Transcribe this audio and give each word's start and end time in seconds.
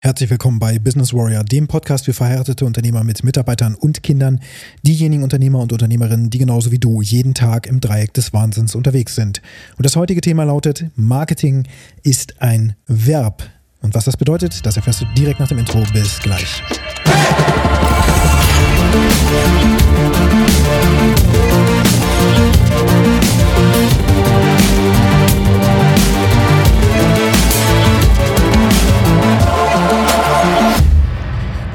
Herzlich 0.00 0.30
willkommen 0.30 0.60
bei 0.60 0.78
Business 0.78 1.12
Warrior, 1.12 1.42
dem 1.42 1.66
Podcast 1.66 2.04
für 2.04 2.12
verheiratete 2.12 2.64
Unternehmer 2.64 3.02
mit 3.02 3.24
Mitarbeitern 3.24 3.74
und 3.74 4.04
Kindern, 4.04 4.38
diejenigen 4.86 5.24
Unternehmer 5.24 5.58
und 5.58 5.72
Unternehmerinnen, 5.72 6.30
die 6.30 6.38
genauso 6.38 6.70
wie 6.70 6.78
du 6.78 7.02
jeden 7.02 7.34
Tag 7.34 7.66
im 7.66 7.80
Dreieck 7.80 8.14
des 8.14 8.32
Wahnsinns 8.32 8.76
unterwegs 8.76 9.16
sind. 9.16 9.42
Und 9.76 9.84
das 9.84 9.96
heutige 9.96 10.20
Thema 10.20 10.44
lautet, 10.44 10.84
Marketing 10.94 11.66
ist 12.04 12.40
ein 12.40 12.76
Verb. 12.86 13.42
Und 13.80 13.96
was 13.96 14.04
das 14.04 14.16
bedeutet, 14.16 14.64
das 14.64 14.76
erfährst 14.76 15.00
du 15.00 15.06
direkt 15.16 15.40
nach 15.40 15.48
dem 15.48 15.58
Intro. 15.58 15.82
Bis 15.92 16.20
gleich. 16.20 16.62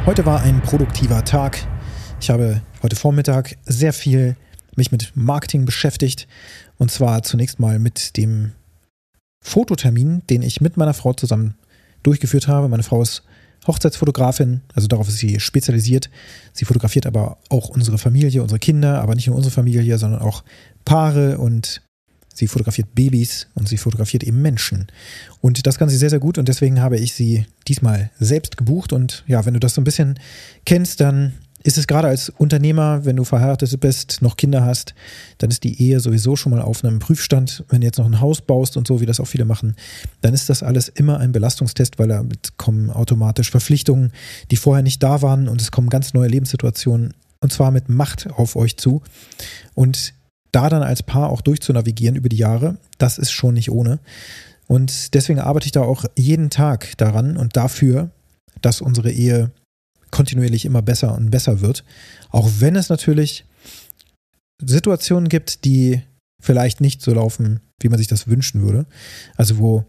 Heute 0.06 0.26
war 0.26 0.42
ein 0.42 0.62
produktiver 0.62 1.24
Tag. 1.24 1.66
Ich 2.20 2.30
habe 2.30 2.62
heute 2.84 2.98
Vormittag 2.98 3.56
sehr 3.64 3.94
viel 3.94 4.36
mich 4.76 4.92
mit 4.92 5.14
Marketing 5.16 5.64
beschäftigt. 5.64 6.28
Und 6.78 6.92
zwar 6.92 7.24
zunächst 7.24 7.62
mal 7.62 7.80
mit 7.80 8.18
dem 8.18 8.52
Fototermin, 9.40 10.22
den 10.30 10.42
ich 10.42 10.60
mit 10.60 10.76
meiner 10.76 10.94
Frau 10.94 11.14
zusammen 11.14 11.56
durchgeführt 12.04 12.50
habe. 12.50 12.68
Meine 12.68 12.84
Frau 12.84 13.02
ist 13.02 13.24
Hochzeitsfotografin, 13.66 14.60
also 14.76 14.90
darauf 14.90 15.08
ist 15.08 15.20
sie 15.20 15.40
spezialisiert. 15.40 16.10
Sie 16.52 16.66
fotografiert 16.66 17.06
aber 17.06 17.38
auch 17.48 17.70
unsere 17.70 17.98
Familie, 17.98 18.42
unsere 18.42 18.60
Kinder, 18.60 19.02
aber 19.02 19.16
nicht 19.16 19.28
nur 19.28 19.38
unsere 19.38 19.54
Familie, 19.54 19.98
sondern 19.98 20.22
auch 20.22 20.44
Paare 20.84 21.38
und 21.38 21.82
sie 22.34 22.48
fotografiert 22.48 22.94
Babys 22.96 23.48
und 23.54 23.68
sie 23.68 23.78
fotografiert 23.78 24.24
eben 24.24 24.42
Menschen. 24.42 24.88
Und 25.42 25.66
das 25.66 25.78
kann 25.78 25.90
sie 25.90 25.98
sehr, 25.98 26.10
sehr 26.10 26.20
gut 26.20 26.38
und 26.38 26.48
deswegen 26.48 26.82
habe 26.82 26.98
ich 26.98 27.14
sie 27.14 27.46
diesmal 27.68 28.12
selbst 28.20 28.58
gebucht. 28.58 28.92
Und 28.92 29.24
ja, 29.28 29.46
wenn 29.46 29.54
du 29.54 29.60
das 29.60 29.76
so 29.76 29.82
ein 29.82 29.86
bisschen 29.86 30.20
kennst, 30.66 31.00
dann 31.00 31.34
ist 31.64 31.78
es 31.78 31.88
gerade 31.88 32.10
als 32.10 32.30
Unternehmer, 32.30 33.06
wenn 33.06 33.16
du 33.16 33.24
verheiratet 33.24 33.80
bist, 33.80 34.22
noch 34.22 34.36
Kinder 34.36 34.66
hast, 34.66 34.94
dann 35.38 35.50
ist 35.50 35.64
die 35.64 35.82
Ehe 35.82 36.02
sowieso 36.02 36.36
schon 36.36 36.52
mal 36.52 36.62
auf 36.62 36.84
einem 36.84 37.00
Prüfstand. 37.00 37.64
Wenn 37.70 37.82
du 37.82 37.88
jetzt 37.88 37.98
noch 37.98 38.06
ein 38.06 38.20
Haus 38.20 38.42
baust 38.42 38.76
und 38.76 38.86
so, 38.86 39.00
wie 39.00 39.06
das 39.06 39.22
auch 39.22 39.28
viele 39.28 39.46
machen, 39.46 39.76
dann 40.22 40.34
ist 40.34 40.50
das 40.50 40.62
alles 40.62 40.90
immer 40.90 41.20
ein 41.20 41.32
Belastungstest, 41.32 42.00
weil 42.00 42.10
damit 42.10 42.58
kommen 42.58 42.90
automatisch 42.90 43.50
Verpflichtungen, 43.50 44.12
die 44.52 44.58
vorher 44.58 44.84
nicht 44.84 45.02
da 45.02 45.22
waren 45.22 45.48
und 45.48 45.62
es 45.62 45.72
kommen 45.72 45.90
ganz 45.90 46.14
neue 46.14 46.28
Lebenssituationen 46.28 47.14
und 47.40 47.54
zwar 47.54 47.72
mit 47.72 47.90
Macht 47.90 48.28
auf 48.32 48.56
euch 48.56 48.78
zu. 48.78 49.02
Und 49.74 50.14
da 50.54 50.70
dann 50.70 50.84
als 50.84 51.04
Paar 51.04 51.30
auch 51.30 51.42
durchzunavigieren 51.42 52.16
über 52.16 52.30
die 52.30 52.38
Jahre, 52.38 52.78
das 52.98 53.18
ist 53.18 53.32
schon 53.32 53.56
nicht 53.56 53.70
ohne. 53.70 54.00
Und 54.68 55.14
deswegen 55.14 55.40
arbeite 55.40 55.66
ich 55.66 55.74
da 55.74 55.82
auch 55.82 56.06
jeden 56.16 56.50
Tag 56.50 56.98
daran 56.98 57.36
und 57.36 57.58
dafür, 57.58 58.12
dass 58.62 58.80
unsere 58.80 59.12
Ehe 59.12 59.52
kontinuierlich 60.12 60.66
immer 60.66 60.82
besser 60.82 61.16
und 61.16 61.32
besser 61.32 61.60
wird. 61.60 61.84
Auch 62.30 62.50
wenn 62.60 62.76
es 62.76 62.88
natürlich 62.90 63.46
Situationen 64.62 65.28
gibt, 65.28 65.66
die 65.66 66.02
vielleicht 66.40 66.82
nicht 66.82 67.02
so 67.02 67.14
laufen, 67.14 67.60
wie 67.82 67.90
man 67.90 67.98
sich 67.98 68.08
das 68.08 68.28
wünschen 68.28 68.62
würde. 68.62 68.86
Also 69.36 69.58
wo 69.58 69.86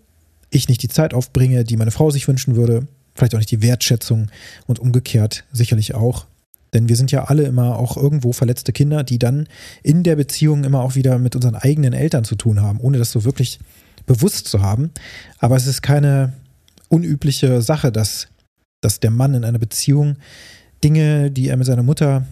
ich 0.50 0.68
nicht 0.68 0.82
die 0.82 0.88
Zeit 0.88 1.14
aufbringe, 1.14 1.64
die 1.64 1.76
meine 1.76 1.90
Frau 1.90 2.10
sich 2.10 2.26
wünschen 2.26 2.56
würde, 2.56 2.86
vielleicht 3.14 3.34
auch 3.34 3.38
nicht 3.38 3.50
die 3.50 3.62
Wertschätzung 3.62 4.30
und 4.66 4.78
umgekehrt 4.78 5.44
sicherlich 5.52 5.94
auch. 5.94 6.26
Denn 6.74 6.88
wir 6.88 6.96
sind 6.96 7.12
ja 7.12 7.24
alle 7.24 7.44
immer 7.44 7.78
auch 7.78 7.96
irgendwo 7.96 8.32
verletzte 8.32 8.72
Kinder, 8.72 9.04
die 9.04 9.18
dann 9.18 9.48
in 9.82 10.02
der 10.02 10.16
Beziehung 10.16 10.64
immer 10.64 10.80
auch 10.80 10.96
wieder 10.96 11.18
mit 11.18 11.36
unseren 11.36 11.54
eigenen 11.54 11.92
Eltern 11.92 12.24
zu 12.24 12.34
tun 12.34 12.60
haben, 12.60 12.80
ohne 12.80 12.98
das 12.98 13.10
so 13.10 13.24
wirklich 13.24 13.60
bewusst 14.06 14.48
zu 14.48 14.60
haben. 14.60 14.90
Aber 15.38 15.56
es 15.56 15.66
ist 15.66 15.80
keine 15.80 16.34
unübliche 16.88 17.62
Sache, 17.62 17.90
dass 17.90 18.28
dass 18.84 19.00
der 19.00 19.10
Mann 19.10 19.34
in 19.34 19.44
einer 19.44 19.58
Beziehung 19.58 20.16
Dinge, 20.84 21.30
die 21.30 21.48
er 21.48 21.56
mit 21.56 21.66
seiner 21.66 21.82
Mutter 21.82 22.26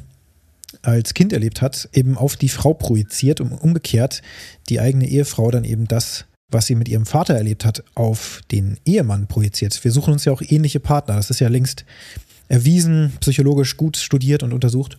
als 0.83 1.15
Kind 1.15 1.33
erlebt 1.33 1.63
hat, 1.63 1.89
eben 1.93 2.19
auf 2.19 2.37
die 2.37 2.51
Frau 2.51 2.75
projiziert 2.75 3.41
und 3.41 3.53
umgekehrt 3.53 4.23
die 4.69 4.79
eigene 4.79 5.09
Ehefrau 5.09 5.51
dann 5.51 5.65
eben 5.65 5.87
das, 5.87 6.27
was 6.51 6.67
sie 6.67 6.75
mit 6.75 6.89
ihrem 6.89 7.07
Vater 7.07 7.35
erlebt 7.35 7.65
hat, 7.65 7.83
auf 7.95 8.43
den 8.51 8.79
Ehemann 8.85 9.27
projiziert. 9.27 9.83
Wir 9.83 9.93
suchen 9.93 10.13
uns 10.13 10.27
ja 10.27 10.33
auch 10.33 10.43
ähnliche 10.43 10.81
Partner. 10.81 11.17
Das 11.17 11.31
ist 11.31 11.41
ja 11.41 11.49
längst 11.49 11.87
erwiesen, 12.53 13.15
psychologisch 13.21 13.79
gut 13.79 13.97
studiert 13.97 14.43
und 14.43 14.53
untersucht. 14.53 14.99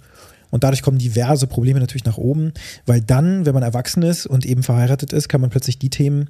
Und 0.49 0.63
dadurch 0.63 0.81
kommen 0.81 0.97
diverse 0.97 1.45
Probleme 1.45 1.79
natürlich 1.79 2.03
nach 2.03 2.17
oben, 2.17 2.51
weil 2.87 2.99
dann, 2.99 3.45
wenn 3.45 3.53
man 3.53 3.61
erwachsen 3.61 4.01
ist 4.01 4.25
und 4.25 4.45
eben 4.45 4.63
verheiratet 4.63 5.13
ist, 5.13 5.29
kann 5.29 5.39
man 5.39 5.51
plötzlich 5.51 5.77
die 5.77 5.91
Themen 5.91 6.29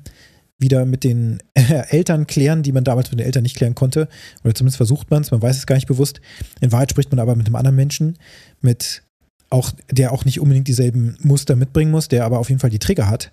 wieder 0.60 0.86
mit 0.86 1.06
den 1.06 1.40
Eltern 1.54 2.28
klären, 2.28 2.62
die 2.62 2.74
man 2.74 2.84
damals 2.84 3.10
mit 3.10 3.22
den 3.22 3.26
Eltern 3.26 3.44
nicht 3.44 3.56
klären 3.56 3.74
konnte. 3.74 4.10
Oder 4.44 4.54
zumindest 4.54 4.78
versucht 4.78 5.12
man 5.12 5.22
es, 5.22 5.32
man 5.32 5.42
weiß 5.42 5.58
es 5.58 5.66
gar 5.66 5.76
nicht 5.76 5.88
bewusst. 5.88 6.20
In 6.60 6.74
Wahrheit 6.74 6.92
spricht 6.92 7.12
man 7.12 7.20
aber 7.20 7.36
mit 7.36 7.48
einem 7.48 7.56
anderen 7.56 7.78
Menschen, 7.78 8.18
mit 8.60 9.02
auch, 9.50 9.72
der 9.90 10.12
auch 10.12 10.26
nicht 10.26 10.42
unbedingt 10.42 10.68
dieselben 10.68 11.16
Muster 11.22 11.56
mitbringen 11.56 11.92
muss, 11.92 12.10
der 12.10 12.26
aber 12.26 12.40
auf 12.40 12.50
jeden 12.50 12.60
Fall 12.60 12.70
die 12.70 12.80
Trigger 12.80 13.10
hat, 13.10 13.32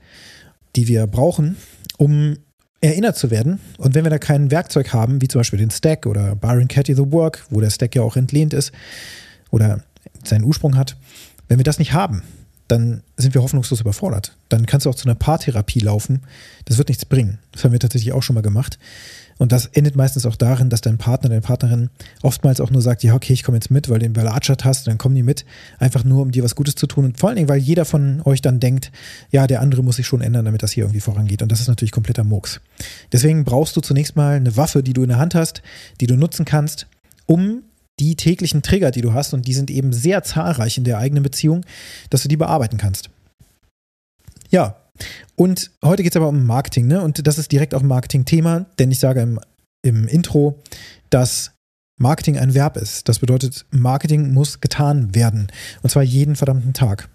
die 0.76 0.86
wir 0.86 1.08
brauchen, 1.08 1.56
um 1.98 2.36
erinnert 2.80 3.16
zu 3.16 3.30
werden. 3.30 3.60
Und 3.78 3.94
wenn 3.94 4.04
wir 4.04 4.10
da 4.10 4.18
kein 4.18 4.50
Werkzeug 4.50 4.92
haben, 4.92 5.20
wie 5.20 5.28
zum 5.28 5.40
Beispiel 5.40 5.58
den 5.58 5.70
Stack 5.70 6.06
oder 6.06 6.34
Byron 6.34 6.68
Katie 6.68 6.94
The 6.94 7.12
Work, 7.12 7.46
wo 7.50 7.60
der 7.60 7.70
Stack 7.70 7.94
ja 7.94 8.02
auch 8.02 8.16
entlehnt 8.16 8.54
ist 8.54 8.72
oder 9.50 9.82
seinen 10.24 10.44
Ursprung 10.44 10.76
hat, 10.76 10.96
wenn 11.48 11.58
wir 11.58 11.64
das 11.64 11.78
nicht 11.78 11.92
haben, 11.92 12.22
dann 12.70 13.02
sind 13.16 13.34
wir 13.34 13.42
hoffnungslos 13.42 13.80
überfordert. 13.80 14.36
Dann 14.48 14.66
kannst 14.66 14.86
du 14.86 14.90
auch 14.90 14.94
zu 14.94 15.06
einer 15.06 15.14
Paartherapie 15.14 15.80
laufen. 15.80 16.22
Das 16.66 16.78
wird 16.78 16.88
nichts 16.88 17.04
bringen. 17.04 17.38
Das 17.52 17.64
haben 17.64 17.72
wir 17.72 17.80
tatsächlich 17.80 18.12
auch 18.12 18.22
schon 18.22 18.34
mal 18.34 18.42
gemacht. 18.42 18.78
Und 19.38 19.52
das 19.52 19.64
endet 19.64 19.96
meistens 19.96 20.26
auch 20.26 20.36
darin, 20.36 20.68
dass 20.68 20.82
dein 20.82 20.98
Partner, 20.98 21.30
deine 21.30 21.40
Partnerin 21.40 21.88
oftmals 22.20 22.60
auch 22.60 22.70
nur 22.70 22.82
sagt, 22.82 23.02
ja, 23.02 23.14
okay, 23.14 23.32
ich 23.32 23.42
komme 23.42 23.56
jetzt 23.56 23.70
mit, 23.70 23.88
weil 23.88 23.98
du 23.98 24.04
den 24.04 24.12
Ballatschat 24.12 24.66
hast, 24.66 24.86
dann 24.86 24.98
kommen 24.98 25.14
die 25.14 25.22
mit, 25.22 25.46
einfach 25.78 26.04
nur, 26.04 26.20
um 26.20 26.30
dir 26.30 26.44
was 26.44 26.54
Gutes 26.54 26.74
zu 26.74 26.86
tun. 26.86 27.06
Und 27.06 27.18
vor 27.18 27.30
allen 27.30 27.36
Dingen, 27.36 27.48
weil 27.48 27.58
jeder 27.58 27.86
von 27.86 28.20
euch 28.26 28.42
dann 28.42 28.60
denkt, 28.60 28.92
ja, 29.30 29.46
der 29.46 29.62
andere 29.62 29.82
muss 29.82 29.96
sich 29.96 30.06
schon 30.06 30.20
ändern, 30.20 30.44
damit 30.44 30.62
das 30.62 30.72
hier 30.72 30.84
irgendwie 30.84 31.00
vorangeht. 31.00 31.40
Und 31.40 31.50
das 31.50 31.60
ist 31.60 31.68
natürlich 31.68 31.92
kompletter 31.92 32.22
Murks. 32.22 32.60
Deswegen 33.12 33.44
brauchst 33.44 33.74
du 33.76 33.80
zunächst 33.80 34.14
mal 34.14 34.36
eine 34.36 34.58
Waffe, 34.58 34.82
die 34.82 34.92
du 34.92 35.02
in 35.02 35.08
der 35.08 35.18
Hand 35.18 35.34
hast, 35.34 35.62
die 36.02 36.06
du 36.06 36.16
nutzen 36.16 36.44
kannst, 36.44 36.86
um 37.24 37.62
die 37.98 38.16
täglichen 38.16 38.62
Trigger, 38.62 38.90
die 38.90 39.02
du 39.02 39.12
hast, 39.12 39.34
und 39.34 39.46
die 39.46 39.54
sind 39.54 39.70
eben 39.70 39.92
sehr 39.92 40.22
zahlreich 40.22 40.78
in 40.78 40.84
der 40.84 40.98
eigenen 40.98 41.22
Beziehung, 41.22 41.64
dass 42.08 42.22
du 42.22 42.28
die 42.28 42.36
bearbeiten 42.36 42.78
kannst. 42.78 43.10
Ja, 44.50 44.76
und 45.36 45.70
heute 45.84 46.02
geht 46.02 46.12
es 46.12 46.16
aber 46.16 46.28
um 46.28 46.44
Marketing, 46.44 46.86
ne? 46.86 47.02
Und 47.02 47.26
das 47.26 47.38
ist 47.38 47.52
direkt 47.52 47.74
auch 47.74 47.80
ein 47.80 47.86
Marketing-Thema, 47.86 48.66
denn 48.78 48.90
ich 48.90 48.98
sage 48.98 49.20
im, 49.20 49.40
im 49.82 50.08
Intro, 50.08 50.58
dass 51.10 51.52
Marketing 51.98 52.38
ein 52.38 52.54
Verb 52.54 52.76
ist. 52.76 53.08
Das 53.08 53.18
bedeutet, 53.18 53.66
Marketing 53.70 54.32
muss 54.32 54.60
getan 54.60 55.14
werden. 55.14 55.48
Und 55.82 55.90
zwar 55.90 56.02
jeden 56.02 56.36
verdammten 56.36 56.72
Tag. 56.72 57.08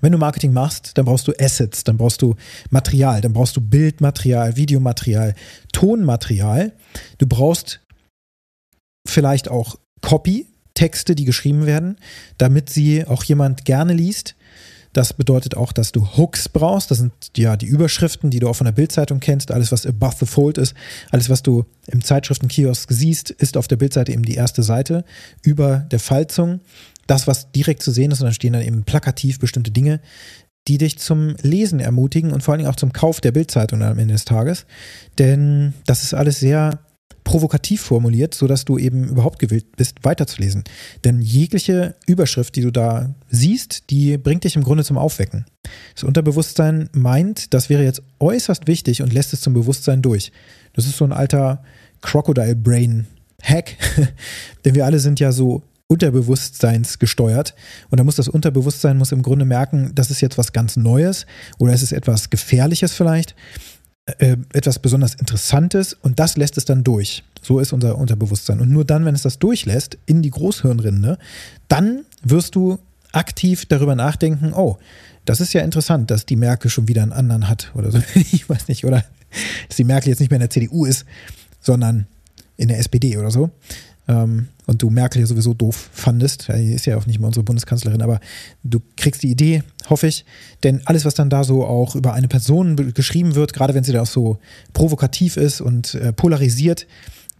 Wenn 0.00 0.12
du 0.12 0.18
Marketing 0.18 0.52
machst, 0.52 0.96
dann 0.98 1.06
brauchst 1.06 1.26
du 1.26 1.32
Assets, 1.40 1.82
dann 1.82 1.96
brauchst 1.96 2.20
du 2.22 2.36
Material, 2.70 3.20
dann 3.20 3.32
brauchst 3.32 3.56
du 3.56 3.60
Bildmaterial, 3.60 4.56
Videomaterial, 4.56 5.34
Tonmaterial. 5.72 6.72
Du 7.18 7.26
brauchst 7.26 7.80
vielleicht 9.06 9.48
auch 9.48 9.76
Copy, 10.00 10.46
Texte, 10.74 11.14
die 11.14 11.24
geschrieben 11.24 11.66
werden, 11.66 11.96
damit 12.38 12.68
sie 12.68 13.06
auch 13.06 13.24
jemand 13.24 13.64
gerne 13.64 13.92
liest. 13.94 14.34
Das 14.92 15.12
bedeutet 15.12 15.56
auch, 15.56 15.72
dass 15.72 15.90
du 15.90 16.06
Hooks 16.16 16.48
brauchst. 16.48 16.90
Das 16.90 16.98
sind 16.98 17.12
ja 17.36 17.56
die 17.56 17.66
Überschriften, 17.66 18.30
die 18.30 18.38
du 18.38 18.48
auch 18.48 18.54
von 18.54 18.64
der 18.64 18.72
Bildzeitung 18.72 19.18
kennst. 19.18 19.50
Alles, 19.50 19.72
was 19.72 19.86
above 19.86 20.16
the 20.20 20.26
fold 20.26 20.56
ist, 20.56 20.74
alles, 21.10 21.28
was 21.28 21.42
du 21.42 21.64
im 21.88 22.02
Zeitschriftenkiosk 22.02 22.92
siehst, 22.92 23.30
ist 23.30 23.56
auf 23.56 23.66
der 23.66 23.76
Bildseite 23.76 24.12
eben 24.12 24.24
die 24.24 24.36
erste 24.36 24.62
Seite 24.62 25.04
über 25.42 25.78
der 25.78 25.98
Falzung. 25.98 26.60
Das, 27.08 27.26
was 27.26 27.50
direkt 27.50 27.82
zu 27.82 27.90
sehen 27.90 28.12
ist, 28.12 28.20
und 28.20 28.26
dann 28.26 28.34
stehen 28.34 28.52
dann 28.52 28.62
eben 28.62 28.84
plakativ 28.84 29.40
bestimmte 29.40 29.72
Dinge, 29.72 30.00
die 30.68 30.78
dich 30.78 30.98
zum 30.98 31.34
Lesen 31.42 31.80
ermutigen 31.80 32.32
und 32.32 32.42
vor 32.42 32.52
allen 32.52 32.60
Dingen 32.60 32.70
auch 32.70 32.76
zum 32.76 32.92
Kauf 32.92 33.20
der 33.20 33.32
Bildzeitung 33.32 33.82
am 33.82 33.98
Ende 33.98 34.14
des 34.14 34.24
Tages. 34.24 34.64
Denn 35.18 35.74
das 35.86 36.04
ist 36.04 36.14
alles 36.14 36.38
sehr 36.38 36.78
provokativ 37.24 37.80
formuliert, 37.80 38.34
sodass 38.34 38.64
du 38.64 38.78
eben 38.78 39.08
überhaupt 39.08 39.38
gewillt 39.38 39.76
bist, 39.76 40.04
weiterzulesen. 40.04 40.64
Denn 41.04 41.20
jegliche 41.20 41.94
Überschrift, 42.06 42.54
die 42.54 42.60
du 42.60 42.70
da 42.70 43.14
siehst, 43.30 43.90
die 43.90 44.18
bringt 44.18 44.44
dich 44.44 44.56
im 44.56 44.62
Grunde 44.62 44.84
zum 44.84 44.98
Aufwecken. 44.98 45.46
Das 45.94 46.04
Unterbewusstsein 46.04 46.90
meint, 46.92 47.54
das 47.54 47.70
wäre 47.70 47.82
jetzt 47.82 48.02
äußerst 48.20 48.66
wichtig 48.66 49.02
und 49.02 49.12
lässt 49.12 49.32
es 49.32 49.40
zum 49.40 49.54
Bewusstsein 49.54 50.02
durch. 50.02 50.30
Das 50.74 50.86
ist 50.86 50.98
so 50.98 51.04
ein 51.04 51.12
alter 51.12 51.64
Crocodile 52.02 52.54
Brain 52.54 53.06
Hack, 53.42 53.76
denn 54.64 54.74
wir 54.74 54.84
alle 54.84 54.98
sind 54.98 55.18
ja 55.18 55.32
so 55.32 55.62
Unterbewusstseins 55.86 56.98
gesteuert. 56.98 57.54
Und 57.90 58.00
da 58.00 58.04
muss 58.04 58.16
das 58.16 58.28
Unterbewusstsein 58.28 58.96
muss 58.96 59.12
im 59.12 59.22
Grunde 59.22 59.44
merken, 59.44 59.92
das 59.94 60.10
ist 60.10 60.20
jetzt 60.20 60.38
was 60.38 60.52
ganz 60.52 60.76
Neues 60.76 61.26
oder 61.58 61.72
es 61.72 61.82
ist 61.82 61.92
etwas 61.92 62.30
Gefährliches 62.30 62.94
vielleicht. 62.94 63.34
Äh, 64.06 64.36
etwas 64.52 64.78
besonders 64.80 65.14
Interessantes 65.14 65.94
und 65.94 66.18
das 66.18 66.36
lässt 66.36 66.58
es 66.58 66.66
dann 66.66 66.84
durch. 66.84 67.24
So 67.40 67.58
ist 67.58 67.72
unser 67.72 67.96
Unterbewusstsein. 67.96 68.60
Und 68.60 68.68
nur 68.68 68.84
dann, 68.84 69.06
wenn 69.06 69.14
es 69.14 69.22
das 69.22 69.38
durchlässt 69.38 69.96
in 70.04 70.20
die 70.20 70.28
Großhirnrinde, 70.28 71.16
dann 71.68 72.04
wirst 72.22 72.54
du 72.54 72.78
aktiv 73.12 73.64
darüber 73.64 73.94
nachdenken, 73.94 74.52
oh, 74.52 74.76
das 75.24 75.40
ist 75.40 75.54
ja 75.54 75.62
interessant, 75.62 76.10
dass 76.10 76.26
die 76.26 76.36
Merkel 76.36 76.70
schon 76.70 76.86
wieder 76.86 77.02
einen 77.02 77.12
anderen 77.12 77.48
hat 77.48 77.72
oder 77.74 77.90
so. 77.90 77.98
Ich 78.14 78.46
weiß 78.46 78.68
nicht, 78.68 78.84
oder 78.84 79.04
dass 79.68 79.76
die 79.76 79.84
Merkel 79.84 80.10
jetzt 80.10 80.20
nicht 80.20 80.30
mehr 80.30 80.36
in 80.36 80.40
der 80.42 80.50
CDU 80.50 80.84
ist, 80.84 81.06
sondern 81.62 82.06
in 82.58 82.68
der 82.68 82.78
SPD 82.80 83.16
oder 83.16 83.30
so. 83.30 83.50
Ähm, 84.08 84.48
und 84.66 84.82
du 84.82 84.90
Merkel 84.90 85.20
ja 85.20 85.26
sowieso 85.26 85.54
doof 85.54 85.90
fandest, 85.92 86.48
die 86.48 86.72
ist 86.72 86.86
ja 86.86 86.96
auch 86.96 87.06
nicht 87.06 87.18
mehr 87.18 87.26
unsere 87.26 87.44
Bundeskanzlerin, 87.44 88.02
aber 88.02 88.20
du 88.62 88.80
kriegst 88.96 89.22
die 89.22 89.30
Idee, 89.30 89.62
hoffe 89.88 90.06
ich. 90.06 90.24
Denn 90.62 90.80
alles, 90.86 91.04
was 91.04 91.14
dann 91.14 91.30
da 91.30 91.44
so 91.44 91.64
auch 91.66 91.94
über 91.94 92.14
eine 92.14 92.28
Person 92.28 92.94
geschrieben 92.94 93.34
wird, 93.34 93.52
gerade 93.52 93.74
wenn 93.74 93.84
sie 93.84 93.92
da 93.92 94.02
auch 94.02 94.06
so 94.06 94.38
provokativ 94.72 95.36
ist 95.36 95.60
und 95.60 95.94
äh, 95.94 96.12
polarisiert, 96.12 96.86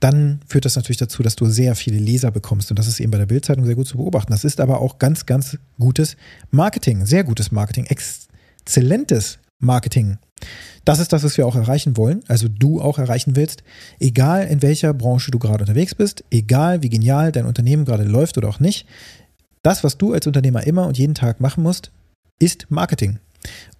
dann 0.00 0.40
führt 0.46 0.66
das 0.66 0.76
natürlich 0.76 0.98
dazu, 0.98 1.22
dass 1.22 1.36
du 1.36 1.46
sehr 1.46 1.74
viele 1.74 1.98
Leser 1.98 2.30
bekommst. 2.30 2.70
Und 2.70 2.78
das 2.78 2.88
ist 2.88 3.00
eben 3.00 3.10
bei 3.10 3.18
der 3.18 3.26
Bildzeitung 3.26 3.64
sehr 3.64 3.74
gut 3.74 3.86
zu 3.86 3.96
beobachten. 3.96 4.32
Das 4.32 4.44
ist 4.44 4.60
aber 4.60 4.80
auch 4.80 4.98
ganz, 4.98 5.24
ganz 5.24 5.56
gutes 5.78 6.16
Marketing, 6.50 7.06
sehr 7.06 7.24
gutes 7.24 7.52
Marketing, 7.52 7.86
exzellentes 7.86 9.38
Marketing. 9.58 10.18
Das 10.84 10.98
ist 10.98 11.12
das, 11.12 11.24
was 11.24 11.36
wir 11.38 11.46
auch 11.46 11.56
erreichen 11.56 11.96
wollen, 11.96 12.22
also 12.28 12.48
du 12.48 12.80
auch 12.80 12.98
erreichen 12.98 13.36
willst, 13.36 13.62
egal 13.98 14.46
in 14.46 14.60
welcher 14.62 14.92
Branche 14.92 15.30
du 15.30 15.38
gerade 15.38 15.64
unterwegs 15.64 15.94
bist, 15.94 16.24
egal 16.30 16.82
wie 16.82 16.90
genial 16.90 17.32
dein 17.32 17.46
Unternehmen 17.46 17.84
gerade 17.84 18.04
läuft 18.04 18.36
oder 18.36 18.48
auch 18.48 18.60
nicht. 18.60 18.86
Das, 19.62 19.82
was 19.82 19.96
du 19.96 20.12
als 20.12 20.26
Unternehmer 20.26 20.66
immer 20.66 20.86
und 20.86 20.98
jeden 20.98 21.14
Tag 21.14 21.40
machen 21.40 21.62
musst, 21.62 21.90
ist 22.38 22.66
Marketing. 22.70 23.18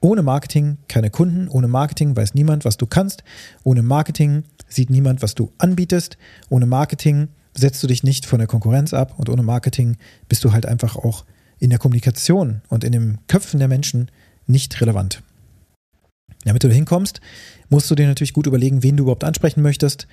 Ohne 0.00 0.22
Marketing 0.22 0.78
keine 0.88 1.10
Kunden, 1.10 1.48
ohne 1.48 1.68
Marketing 1.68 2.16
weiß 2.16 2.34
niemand, 2.34 2.64
was 2.64 2.76
du 2.76 2.86
kannst, 2.86 3.24
ohne 3.62 3.82
Marketing 3.82 4.44
sieht 4.68 4.90
niemand, 4.90 5.22
was 5.22 5.34
du 5.34 5.52
anbietest, 5.58 6.16
ohne 6.48 6.66
Marketing 6.66 7.28
setzt 7.54 7.82
du 7.82 7.86
dich 7.86 8.02
nicht 8.02 8.26
von 8.26 8.38
der 8.38 8.48
Konkurrenz 8.48 8.92
ab 8.94 9.14
und 9.16 9.28
ohne 9.28 9.42
Marketing 9.42 9.96
bist 10.28 10.44
du 10.44 10.52
halt 10.52 10.66
einfach 10.66 10.96
auch 10.96 11.24
in 11.58 11.70
der 11.70 11.78
Kommunikation 11.78 12.62
und 12.68 12.84
in 12.84 12.92
den 12.92 13.18
Köpfen 13.28 13.58
der 13.58 13.68
Menschen 13.68 14.10
nicht 14.46 14.80
relevant. 14.80 15.22
Damit 16.44 16.62
du 16.62 16.68
da 16.68 16.74
hinkommst, 16.74 17.20
musst 17.68 17.90
du 17.90 17.94
dir 17.94 18.06
natürlich 18.06 18.32
gut 18.32 18.46
überlegen, 18.46 18.82
wen 18.82 18.96
du 18.96 19.04
überhaupt 19.04 19.24
ansprechen 19.24 19.62
möchtest, 19.62 20.06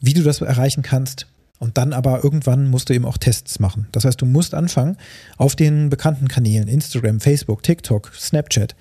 wie 0.00 0.14
du 0.14 0.22
das 0.22 0.40
erreichen 0.40 0.82
kannst. 0.82 1.26
Und 1.58 1.76
dann 1.76 1.92
aber 1.92 2.24
irgendwann 2.24 2.68
musst 2.68 2.88
du 2.88 2.94
eben 2.94 3.04
auch 3.04 3.18
Tests 3.18 3.60
machen. 3.60 3.86
Das 3.92 4.04
heißt, 4.04 4.20
du 4.20 4.26
musst 4.26 4.54
anfangen, 4.54 4.96
auf 5.36 5.56
den 5.56 5.90
bekannten 5.90 6.26
Kanälen, 6.26 6.68
Instagram, 6.68 7.20
Facebook, 7.20 7.62
TikTok, 7.62 8.12
Snapchat, 8.14 8.74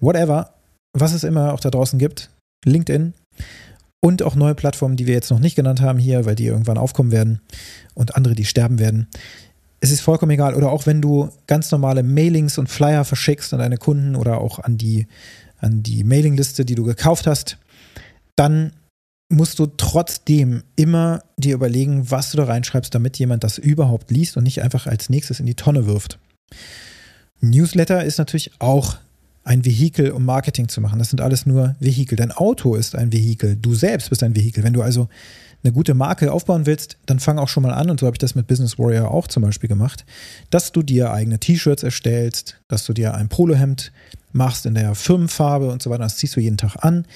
whatever, 0.00 0.54
was 0.92 1.12
es 1.12 1.22
immer 1.22 1.52
auch 1.52 1.60
da 1.60 1.70
draußen 1.70 1.98
gibt, 1.98 2.30
LinkedIn 2.64 3.14
und 4.00 4.22
auch 4.22 4.34
neue 4.34 4.54
Plattformen, 4.56 4.96
die 4.96 5.06
wir 5.06 5.14
jetzt 5.14 5.30
noch 5.30 5.38
nicht 5.38 5.54
genannt 5.54 5.80
haben 5.80 5.98
hier, 5.98 6.24
weil 6.24 6.34
die 6.34 6.46
irgendwann 6.46 6.78
aufkommen 6.78 7.12
werden 7.12 7.40
und 7.94 8.16
andere, 8.16 8.34
die 8.34 8.44
sterben 8.44 8.78
werden. 8.78 9.06
Es 9.80 9.90
ist 9.92 10.00
vollkommen 10.00 10.32
egal. 10.32 10.54
Oder 10.54 10.72
auch 10.72 10.86
wenn 10.86 11.00
du 11.00 11.28
ganz 11.46 11.70
normale 11.70 12.02
Mailings 12.02 12.58
und 12.58 12.68
Flyer 12.68 13.04
verschickst 13.04 13.52
an 13.52 13.60
deine 13.60 13.76
Kunden 13.76 14.16
oder 14.16 14.40
auch 14.40 14.58
an 14.58 14.78
die 14.78 15.06
an 15.66 15.82
die 15.82 16.04
Mailingliste, 16.04 16.64
die 16.64 16.76
du 16.76 16.84
gekauft 16.84 17.26
hast, 17.26 17.58
dann 18.36 18.72
musst 19.28 19.58
du 19.58 19.66
trotzdem 19.66 20.62
immer 20.76 21.22
dir 21.36 21.54
überlegen, 21.54 22.10
was 22.10 22.30
du 22.30 22.36
da 22.36 22.44
reinschreibst, 22.44 22.94
damit 22.94 23.18
jemand 23.18 23.42
das 23.42 23.58
überhaupt 23.58 24.10
liest 24.12 24.36
und 24.36 24.44
nicht 24.44 24.62
einfach 24.62 24.86
als 24.86 25.10
nächstes 25.10 25.40
in 25.40 25.46
die 25.46 25.54
Tonne 25.54 25.86
wirft. 25.86 26.18
Newsletter 27.40 28.04
ist 28.04 28.18
natürlich 28.18 28.52
auch 28.60 28.98
ein 29.42 29.64
Vehikel, 29.64 30.12
um 30.12 30.24
Marketing 30.24 30.68
zu 30.68 30.80
machen. 30.80 30.98
Das 30.98 31.10
sind 31.10 31.20
alles 31.20 31.44
nur 31.44 31.74
Vehikel. 31.80 32.16
Dein 32.16 32.32
Auto 32.32 32.76
ist 32.76 32.94
ein 32.94 33.12
Vehikel. 33.12 33.56
Du 33.56 33.74
selbst 33.74 34.10
bist 34.10 34.22
ein 34.22 34.36
Vehikel. 34.36 34.62
Wenn 34.62 34.72
du 34.72 34.82
also 34.82 35.08
eine 35.66 35.74
gute 35.74 35.94
Marke 35.94 36.32
aufbauen 36.32 36.66
willst, 36.66 36.96
dann 37.06 37.18
fang 37.18 37.38
auch 37.38 37.48
schon 37.48 37.62
mal 37.62 37.72
an, 37.72 37.90
und 37.90 38.00
so 38.00 38.06
habe 38.06 38.14
ich 38.14 38.18
das 38.18 38.34
mit 38.34 38.46
Business 38.46 38.78
Warrior 38.78 39.10
auch 39.10 39.26
zum 39.26 39.42
Beispiel 39.42 39.68
gemacht, 39.68 40.04
dass 40.50 40.72
du 40.72 40.82
dir 40.82 41.12
eigene 41.12 41.38
T-Shirts 41.38 41.82
erstellst, 41.82 42.60
dass 42.68 42.84
du 42.84 42.92
dir 42.92 43.14
ein 43.14 43.28
Polohemd 43.28 43.92
machst 44.32 44.66
in 44.66 44.74
der 44.74 44.94
Firmenfarbe 44.94 45.70
und 45.70 45.82
so 45.82 45.90
weiter. 45.90 46.04
Das 46.04 46.16
ziehst 46.16 46.36
du 46.36 46.40
jeden 46.40 46.56
Tag 46.56 46.76
an. 46.84 47.06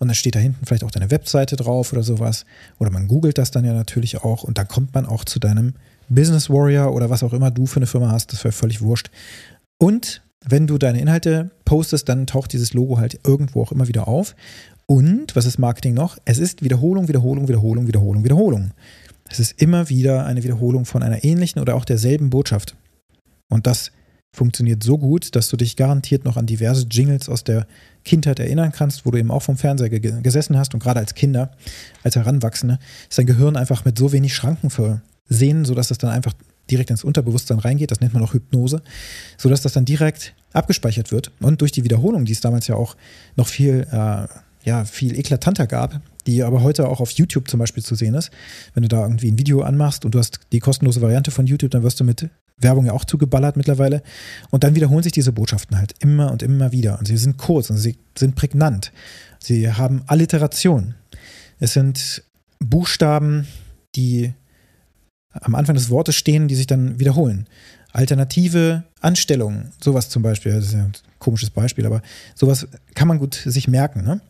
Und 0.00 0.08
dann 0.08 0.14
steht 0.16 0.34
da 0.34 0.40
hinten 0.40 0.66
vielleicht 0.66 0.82
auch 0.82 0.90
deine 0.90 1.10
Webseite 1.10 1.56
drauf 1.56 1.92
oder 1.92 2.02
sowas. 2.02 2.44
Oder 2.78 2.90
man 2.90 3.06
googelt 3.06 3.38
das 3.38 3.52
dann 3.52 3.64
ja 3.64 3.72
natürlich 3.72 4.22
auch. 4.22 4.42
Und 4.42 4.58
dann 4.58 4.66
kommt 4.66 4.92
man 4.92 5.06
auch 5.06 5.24
zu 5.24 5.38
deinem 5.38 5.74
Business 6.08 6.50
Warrior 6.50 6.92
oder 6.92 7.10
was 7.10 7.22
auch 7.22 7.32
immer 7.32 7.50
du 7.50 7.66
für 7.66 7.76
eine 7.76 7.86
Firma 7.86 8.10
hast. 8.10 8.32
Das 8.32 8.42
wäre 8.42 8.52
völlig 8.52 8.82
wurscht. 8.82 9.10
Und 9.78 10.22
wenn 10.46 10.66
du 10.66 10.78
deine 10.78 11.00
Inhalte 11.00 11.50
postest, 11.64 12.08
dann 12.08 12.26
taucht 12.26 12.52
dieses 12.52 12.74
Logo 12.74 12.98
halt 12.98 13.20
irgendwo 13.24 13.62
auch 13.62 13.72
immer 13.72 13.88
wieder 13.88 14.08
auf. 14.08 14.34
Und 14.86 15.34
was 15.34 15.46
ist 15.46 15.58
Marketing 15.58 15.94
noch? 15.94 16.18
Es 16.24 16.38
ist 16.38 16.62
Wiederholung, 16.62 17.08
Wiederholung, 17.08 17.48
Wiederholung, 17.48 17.86
Wiederholung, 17.86 18.24
Wiederholung. 18.24 18.70
Es 19.30 19.40
ist 19.40 19.60
immer 19.60 19.88
wieder 19.88 20.26
eine 20.26 20.42
Wiederholung 20.42 20.84
von 20.84 21.02
einer 21.02 21.24
ähnlichen 21.24 21.60
oder 21.60 21.74
auch 21.74 21.84
derselben 21.84 22.30
Botschaft. 22.30 22.76
Und 23.48 23.66
das 23.66 23.90
funktioniert 24.34 24.82
so 24.82 24.98
gut, 24.98 25.34
dass 25.36 25.48
du 25.48 25.56
dich 25.56 25.76
garantiert 25.76 26.24
noch 26.24 26.36
an 26.36 26.46
diverse 26.46 26.86
Jingles 26.90 27.28
aus 27.28 27.44
der 27.44 27.66
Kindheit 28.04 28.40
erinnern 28.40 28.72
kannst, 28.72 29.06
wo 29.06 29.10
du 29.10 29.18
eben 29.18 29.30
auch 29.30 29.42
vom 29.42 29.56
Fernseher 29.56 29.88
gesessen 29.88 30.58
hast 30.58 30.74
und 30.74 30.82
gerade 30.82 31.00
als 31.00 31.14
Kinder, 31.14 31.52
als 32.02 32.16
Heranwachsende, 32.16 32.78
ist 33.08 33.18
dein 33.18 33.26
Gehirn 33.26 33.56
einfach 33.56 33.84
mit 33.84 33.96
so 33.96 34.12
wenig 34.12 34.34
Schranken 34.34 34.70
versehen, 34.70 35.64
sodass 35.64 35.90
es 35.90 35.98
dann 35.98 36.10
einfach 36.10 36.34
direkt 36.70 36.90
ins 36.90 37.04
Unterbewusstsein 37.04 37.58
reingeht, 37.58 37.90
das 37.90 38.00
nennt 38.00 38.14
man 38.14 38.22
auch 38.22 38.34
Hypnose, 38.34 38.82
sodass 39.38 39.62
das 39.62 39.74
dann 39.74 39.84
direkt 39.84 40.34
abgespeichert 40.52 41.12
wird. 41.12 41.30
Und 41.40 41.60
durch 41.60 41.72
die 41.72 41.84
Wiederholung, 41.84 42.24
die 42.24 42.32
es 42.32 42.40
damals 42.40 42.66
ja 42.66 42.74
auch 42.74 42.96
noch 43.36 43.46
viel, 43.46 43.86
äh, 43.90 44.26
ja, 44.64 44.84
viel 44.84 45.16
eklatanter 45.18 45.66
gab, 45.66 46.00
die 46.26 46.42
aber 46.42 46.62
heute 46.62 46.88
auch 46.88 47.00
auf 47.00 47.10
YouTube 47.10 47.48
zum 47.48 47.60
Beispiel 47.60 47.84
zu 47.84 47.94
sehen 47.94 48.14
ist. 48.14 48.30
Wenn 48.72 48.82
du 48.82 48.88
da 48.88 49.02
irgendwie 49.02 49.30
ein 49.30 49.38
Video 49.38 49.60
anmachst 49.60 50.04
und 50.04 50.14
du 50.14 50.18
hast 50.18 50.40
die 50.52 50.58
kostenlose 50.58 51.02
Variante 51.02 51.30
von 51.30 51.46
YouTube, 51.46 51.70
dann 51.70 51.82
wirst 51.82 52.00
du 52.00 52.04
mit 52.04 52.30
Werbung 52.56 52.86
ja 52.86 52.92
auch 52.92 53.04
zugeballert 53.04 53.56
mittlerweile. 53.56 54.02
Und 54.50 54.64
dann 54.64 54.74
wiederholen 54.74 55.02
sich 55.02 55.12
diese 55.12 55.32
Botschaften 55.32 55.76
halt 55.76 55.94
immer 56.00 56.32
und 56.32 56.42
immer 56.42 56.72
wieder. 56.72 56.98
Und 56.98 57.06
sie 57.06 57.18
sind 57.18 57.36
kurz 57.36 57.68
und 57.68 57.76
sie 57.76 57.98
sind 58.16 58.36
prägnant. 58.36 58.90
Sie 59.38 59.70
haben 59.70 60.02
Alliteration. 60.06 60.94
Es 61.60 61.74
sind 61.74 62.24
Buchstaben, 62.58 63.46
die 63.94 64.32
am 65.30 65.54
Anfang 65.54 65.74
des 65.74 65.90
Wortes 65.90 66.16
stehen, 66.16 66.48
die 66.48 66.54
sich 66.54 66.66
dann 66.66 66.98
wiederholen. 66.98 67.46
Alternative 67.92 68.84
Anstellungen, 69.04 69.72
sowas 69.80 70.08
zum 70.08 70.22
Beispiel, 70.22 70.52
das 70.52 70.66
ist 70.66 70.72
ja 70.72 70.84
ein 70.84 70.92
komisches 71.18 71.50
Beispiel, 71.50 71.86
aber 71.86 72.02
sowas 72.34 72.66
kann 72.94 73.08
man 73.08 73.18
gut 73.18 73.34
sich 73.34 73.68
merken. 73.68 74.02
Ne? 74.02 74.20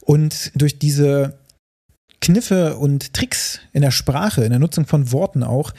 Und 0.00 0.52
durch 0.54 0.78
diese 0.78 1.38
Kniffe 2.20 2.76
und 2.76 3.12
Tricks 3.12 3.60
in 3.72 3.82
der 3.82 3.90
Sprache, 3.90 4.44
in 4.44 4.50
der 4.50 4.58
Nutzung 4.58 4.86
von 4.86 5.12
Worten 5.12 5.42
auch, 5.42 5.74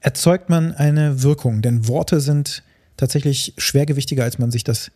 erzeugt 0.00 0.48
man 0.48 0.72
eine 0.72 1.22
Wirkung. 1.22 1.62
Denn 1.62 1.88
Worte 1.88 2.20
sind 2.20 2.62
tatsächlich 2.96 3.54
schwergewichtiger, 3.58 4.24
als 4.24 4.38
man 4.38 4.50
sich 4.50 4.64
das 4.64 4.92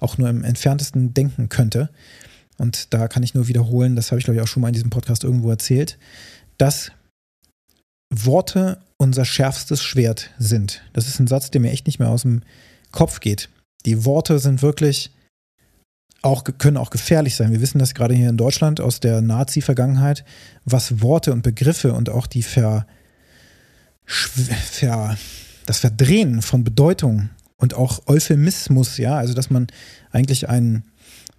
auch 0.00 0.18
nur 0.18 0.28
im 0.28 0.42
entferntesten 0.42 1.14
denken 1.14 1.48
könnte. 1.48 1.90
Und 2.56 2.92
da 2.92 3.08
kann 3.08 3.22
ich 3.22 3.34
nur 3.34 3.48
wiederholen, 3.48 3.96
das 3.96 4.10
habe 4.10 4.18
ich 4.18 4.24
glaube 4.24 4.36
ich 4.36 4.42
auch 4.42 4.48
schon 4.48 4.62
mal 4.62 4.68
in 4.68 4.74
diesem 4.74 4.90
Podcast 4.90 5.24
irgendwo 5.24 5.50
erzählt, 5.50 5.98
dass 6.58 6.92
Worte 8.10 8.78
unser 8.96 9.24
schärfstes 9.24 9.82
Schwert 9.82 10.30
sind. 10.38 10.82
Das 10.92 11.06
ist 11.06 11.18
ein 11.20 11.26
Satz, 11.26 11.50
der 11.50 11.60
mir 11.60 11.70
echt 11.70 11.86
nicht 11.86 11.98
mehr 11.98 12.10
aus 12.10 12.22
dem 12.22 12.42
Kopf 12.92 13.20
geht. 13.20 13.48
Die 13.86 14.04
Worte 14.04 14.38
sind 14.38 14.62
wirklich 14.62 15.12
auch, 16.22 16.44
können 16.58 16.76
auch 16.76 16.90
gefährlich 16.90 17.34
sein. 17.36 17.50
Wir 17.50 17.60
wissen 17.60 17.78
das 17.78 17.94
gerade 17.94 18.14
hier 18.14 18.28
in 18.28 18.36
Deutschland 18.36 18.80
aus 18.80 19.00
der 19.00 19.22
Nazi-Vergangenheit, 19.22 20.24
was 20.64 21.00
Worte 21.00 21.32
und 21.32 21.42
Begriffe 21.42 21.94
und 21.94 22.10
auch 22.10 22.26
die 22.26 22.42
Ver, 22.42 22.86
Ver, 24.04 25.16
das 25.64 25.78
Verdrehen 25.78 26.42
von 26.42 26.64
Bedeutung 26.64 27.30
und 27.56 27.74
auch 27.74 28.06
Euphemismus, 28.06 28.98
ja, 28.98 29.16
also 29.16 29.34
dass 29.34 29.50
man 29.50 29.68
eigentlich 30.10 30.48
einen, 30.48 30.84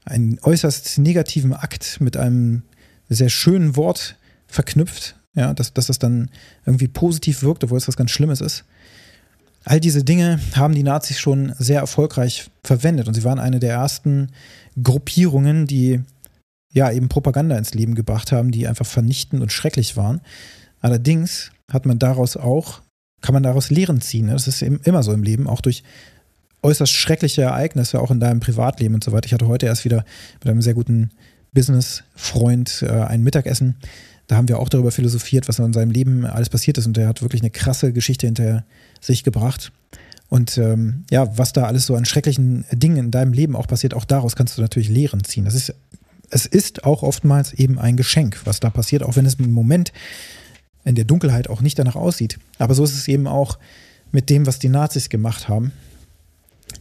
einen 0.06 0.40
äußerst 0.42 0.98
negativen 0.98 1.54
Akt 1.54 2.00
mit 2.00 2.18
einem 2.18 2.64
sehr 3.10 3.30
schönen 3.30 3.76
Wort 3.76 4.16
verknüpft, 4.48 5.16
ja, 5.36 5.54
dass, 5.54 5.74
dass 5.74 5.88
das 5.88 6.00
dann 6.00 6.30
irgendwie 6.66 6.88
positiv 6.88 7.44
wirkt, 7.44 7.64
obwohl 7.64 7.78
es 7.78 7.88
was 7.88 7.98
ganz 7.98 8.12
Schlimmes 8.12 8.42
ist. 8.42 8.66
All 9.64 9.80
diese 9.80 10.04
Dinge 10.04 10.40
haben 10.56 10.74
die 10.74 10.84
Nazis 10.84 11.20
schon 11.20 11.54
sehr 11.58 11.80
erfolgreich 11.80 12.50
verwendet 12.64 13.08
und 13.08 13.14
sie 13.14 13.24
waren 13.24 13.40
eine 13.40 13.60
der 13.60 13.74
ersten 13.74 14.30
Gruppierungen, 14.82 15.68
die 15.68 16.02
ja 16.74 16.92
eben 16.92 17.10
Propaganda 17.10 17.58
ins 17.58 17.74
Leben 17.74 17.96
gebracht 17.96 18.32
haben, 18.32 18.52
die 18.52 18.68
einfach 18.68 18.86
vernichtend 18.86 19.42
und 19.42 19.52
schrecklich 19.52 19.98
waren. 19.98 20.22
Allerdings 20.80 21.52
hat 21.72 21.86
man 21.86 22.00
daraus 22.00 22.38
auch, 22.38 22.82
kann 23.22 23.34
man 23.34 23.44
daraus 23.44 23.70
Lehren 23.70 24.02
ziehen. 24.02 24.28
Ne? 24.28 24.34
Das 24.34 24.48
ist 24.48 24.62
eben 24.62 24.80
immer 24.84 25.04
so 25.04 25.14
im 25.14 25.24
Leben, 25.24 25.48
auch 25.48 25.62
durch 25.62 25.84
äußerst 26.64 26.92
schreckliche 26.92 27.44
Ereignisse, 27.44 28.00
auch 28.00 28.12
in 28.12 28.20
deinem 28.20 28.40
Privatleben 28.40 28.96
und 28.96 29.04
so 29.04 29.12
weiter. 29.12 29.26
Ich 29.26 29.34
hatte 29.34 29.48
heute 29.48 29.66
erst 29.66 29.86
wieder 29.86 30.06
mit 30.40 30.50
einem 30.50 30.62
sehr 30.62 30.74
guten 30.74 31.12
Business-Freund 31.54 32.84
äh, 32.88 32.90
ein 32.90 33.24
Mittagessen. 33.24 33.76
Da 34.32 34.38
haben 34.38 34.48
wir 34.48 34.60
auch 34.60 34.70
darüber 34.70 34.92
philosophiert, 34.92 35.50
was 35.50 35.60
in 35.60 35.74
seinem 35.74 35.92
Leben 35.92 36.26
alles 36.26 36.48
passiert 36.48 36.78
ist. 36.78 36.88
Und 36.88 36.96
der 36.96 37.10
hat 37.10 37.22
wirklich 37.22 37.42
eine 37.42 37.50
krasse 37.50 37.92
Geschichte 37.92 38.28
hinter 38.28 38.64
sich 39.02 39.26
gebracht. 39.26 39.74
Und 40.30 40.58
ähm, 40.58 41.04
ja, 41.12 41.38
was 41.38 41.52
da 41.52 41.66
alles 41.66 41.86
so 41.86 41.98
an 41.98 42.06
schrecklichen 42.06 42.64
Dingen 42.72 42.96
in 42.96 43.12
deinem 43.12 43.34
Leben 43.34 43.58
auch 43.58 43.68
passiert, 43.68 43.94
auch 43.94 44.06
daraus 44.06 44.38
kannst 44.38 44.58
du 44.58 44.62
natürlich 44.62 44.88
Lehren 44.88 45.26
ziehen. 45.26 45.44
Das 45.44 45.54
ist, 45.54 45.76
es 46.30 46.46
ist 46.46 46.86
auch 46.86 47.04
oftmals 47.04 47.52
eben 47.52 47.78
ein 47.78 47.98
Geschenk, 47.98 48.40
was 48.46 48.62
da 48.62 48.70
passiert, 48.70 49.04
auch 49.04 49.18
wenn 49.18 49.26
es 49.26 49.34
im 49.34 49.52
Moment 49.52 49.92
in 50.86 50.96
der 50.96 51.04
Dunkelheit 51.04 51.50
auch 51.50 51.60
nicht 51.60 51.78
danach 51.78 51.98
aussieht. 51.98 52.40
Aber 52.58 52.74
so 52.74 52.86
ist 52.86 52.96
es 52.96 53.10
eben 53.10 53.28
auch 53.28 53.60
mit 54.14 54.30
dem, 54.30 54.48
was 54.48 54.60
die 54.60 54.70
Nazis 54.70 55.10
gemacht 55.10 55.50
haben, 55.50 55.74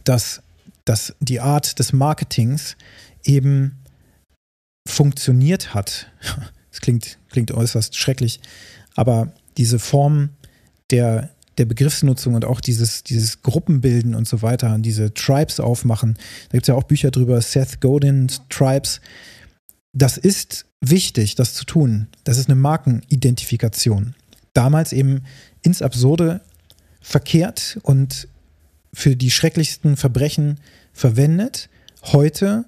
dass, 0.05 0.41
dass 0.85 1.15
die 1.19 1.41
Art 1.41 1.79
des 1.79 1.91
Marketings 1.91 2.77
eben 3.25 3.81
funktioniert 4.87 5.73
hat. 5.73 6.07
Es 6.71 6.81
klingt, 6.81 7.17
klingt 7.29 7.51
äußerst 7.51 7.95
schrecklich. 7.95 8.39
Aber 8.95 9.33
diese 9.57 9.79
Form 9.79 10.29
der, 10.89 11.29
der 11.57 11.65
Begriffsnutzung 11.65 12.33
und 12.33 12.45
auch 12.45 12.61
dieses, 12.61 13.03
dieses 13.03 13.41
Gruppenbilden 13.41 14.15
und 14.15 14.27
so 14.27 14.41
weiter 14.41 14.73
und 14.73 14.83
diese 14.83 15.13
Tribes 15.13 15.59
aufmachen, 15.59 16.15
da 16.49 16.53
gibt 16.53 16.63
es 16.63 16.67
ja 16.67 16.75
auch 16.75 16.83
Bücher 16.83 17.11
drüber, 17.11 17.41
Seth 17.41 17.81
Godin, 17.81 18.27
Tribes. 18.49 19.01
Das 19.93 20.17
ist 20.17 20.65
wichtig, 20.79 21.35
das 21.35 21.53
zu 21.53 21.65
tun. 21.65 22.07
Das 22.23 22.37
ist 22.37 22.49
eine 22.49 22.55
Markenidentifikation. 22.55 24.15
Damals 24.53 24.93
eben 24.93 25.23
ins 25.61 25.81
Absurde 25.81 26.41
verkehrt 27.01 27.79
und 27.83 28.27
für 28.93 29.15
die 29.15 29.31
schrecklichsten 29.31 29.95
Verbrechen 29.95 30.59
verwendet. 30.93 31.69
Heute 32.03 32.65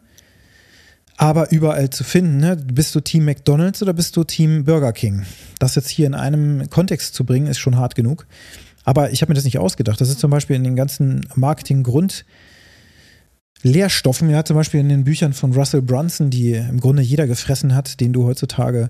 aber 1.23 1.53
überall 1.53 1.89
zu 1.89 2.03
finden. 2.03 2.35
Ne? 2.35 2.57
Bist 2.57 2.93
du 2.95 2.99
Team 2.99 3.23
McDonald's 3.23 3.81
oder 3.81 3.93
bist 3.93 4.17
du 4.17 4.25
Team 4.25 4.65
Burger 4.65 4.91
King? 4.91 5.25
Das 5.57 5.75
jetzt 5.75 5.87
hier 5.87 6.05
in 6.05 6.15
einem 6.15 6.69
Kontext 6.69 7.15
zu 7.15 7.23
bringen, 7.23 7.47
ist 7.47 7.59
schon 7.59 7.77
hart 7.77 7.95
genug. 7.95 8.27
Aber 8.83 9.11
ich 9.11 9.21
habe 9.21 9.29
mir 9.29 9.35
das 9.35 9.45
nicht 9.45 9.57
ausgedacht. 9.57 10.01
Das 10.01 10.09
ist 10.09 10.19
zum 10.19 10.29
Beispiel 10.29 10.57
in 10.57 10.65
den 10.65 10.75
ganzen 10.75 11.25
Marketing-Grund- 11.35 12.25
Lehrstoffen, 13.65 14.29
ja, 14.29 14.43
zum 14.43 14.57
Beispiel 14.57 14.81
in 14.81 14.89
den 14.89 15.05
Büchern 15.05 15.31
von 15.31 15.53
Russell 15.53 15.81
Brunson, 15.81 16.29
die 16.29 16.51
im 16.51 16.81
Grunde 16.81 17.01
jeder 17.01 17.27
gefressen 17.27 17.73
hat, 17.73 18.01
den 18.01 18.11
du 18.11 18.25
heutzutage 18.25 18.89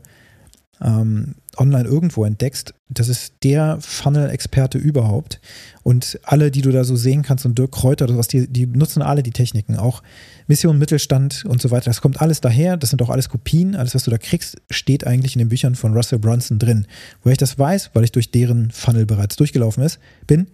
ähm, 0.82 1.36
online 1.58 1.88
irgendwo 1.88 2.26
entdeckst. 2.26 2.74
Das 2.90 3.10
ist 3.10 3.36
der 3.44 3.78
Funnel-Experte 3.82 4.78
überhaupt. 4.78 5.40
Und 5.84 6.20
alle, 6.24 6.52
die 6.52 6.62
du 6.62 6.72
da 6.72 6.84
so 6.84 6.96
sehen 6.96 7.22
kannst, 7.22 7.46
und 7.46 7.58
Dirk 7.58 7.72
Kräuter 7.72 8.06
oder 8.06 8.18
was, 8.18 8.28
die, 8.28 8.48
die 8.48 8.66
nutzen 8.66 9.02
alle 9.02 9.24
die 9.24 9.32
Techniken. 9.32 9.78
Auch 9.78 10.04
Mission 10.48 10.78
Mittelstand 10.78 11.46
und 11.46 11.62
so 11.62 11.72
weiter. 11.72 11.86
Das 11.86 12.02
kommt 12.02 12.22
alles 12.22 12.42
daher. 12.42 12.78
Das 12.78 12.90
sind 12.90 13.02
auch 13.02 13.10
alles 13.10 13.30
Kopien. 13.30 13.76
Alles, 13.76 13.96
was 13.96 14.04
du 14.04 14.12
da 14.12 14.18
kriegst, 14.18 14.62
steht 14.70 15.06
eigentlich 15.06 15.36
in 15.36 15.40
den 15.40 15.50
Büchern 15.50 15.76
von 15.76 15.94
Russell 15.94 16.20
Brunson 16.20 16.60
drin. 16.60 16.88
Woher 17.22 17.34
ich 17.34 17.38
das 17.38 17.58
weiß, 17.58 17.92
weil 17.94 18.04
ich 18.04 18.12
durch 18.12 18.32
deren 18.32 18.72
Funnel 18.72 19.06
bereits 19.06 19.36
durchgelaufen 19.36 19.84
ist, 19.84 20.00
bin. 20.28 20.48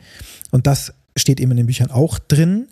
Und 0.51 0.68
das 0.68 0.94
steht 1.15 1.39
eben 1.39 1.51
in 1.51 1.58
den 1.58 1.68
Büchern 1.68 1.91
auch 1.91 2.20
drin. 2.20 2.68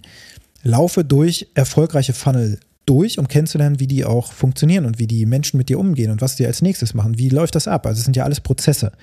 Laufe 0.64 1.06
durch 1.06 1.48
erfolgreiche 1.54 2.14
Funnel 2.14 2.60
durch, 2.88 3.20
um 3.20 3.28
kennenzulernen, 3.28 3.80
wie 3.80 3.88
die 3.88 4.06
auch 4.06 4.32
funktionieren 4.32 4.86
und 4.86 4.98
wie 4.98 5.08
die 5.08 5.26
Menschen 5.26 5.58
mit 5.58 5.70
dir 5.70 5.78
umgehen 5.78 6.10
und 6.10 6.22
was 6.22 6.38
die 6.38 6.46
als 6.46 6.62
nächstes 6.62 6.94
machen. 6.94 7.18
Wie 7.18 7.30
läuft 7.30 7.56
das 7.56 7.68
ab? 7.68 7.86
Also 7.86 8.00
es 8.00 8.06
sind 8.06 8.16
ja 8.16 8.24
alles 8.24 8.40
Prozesse. 8.40 8.94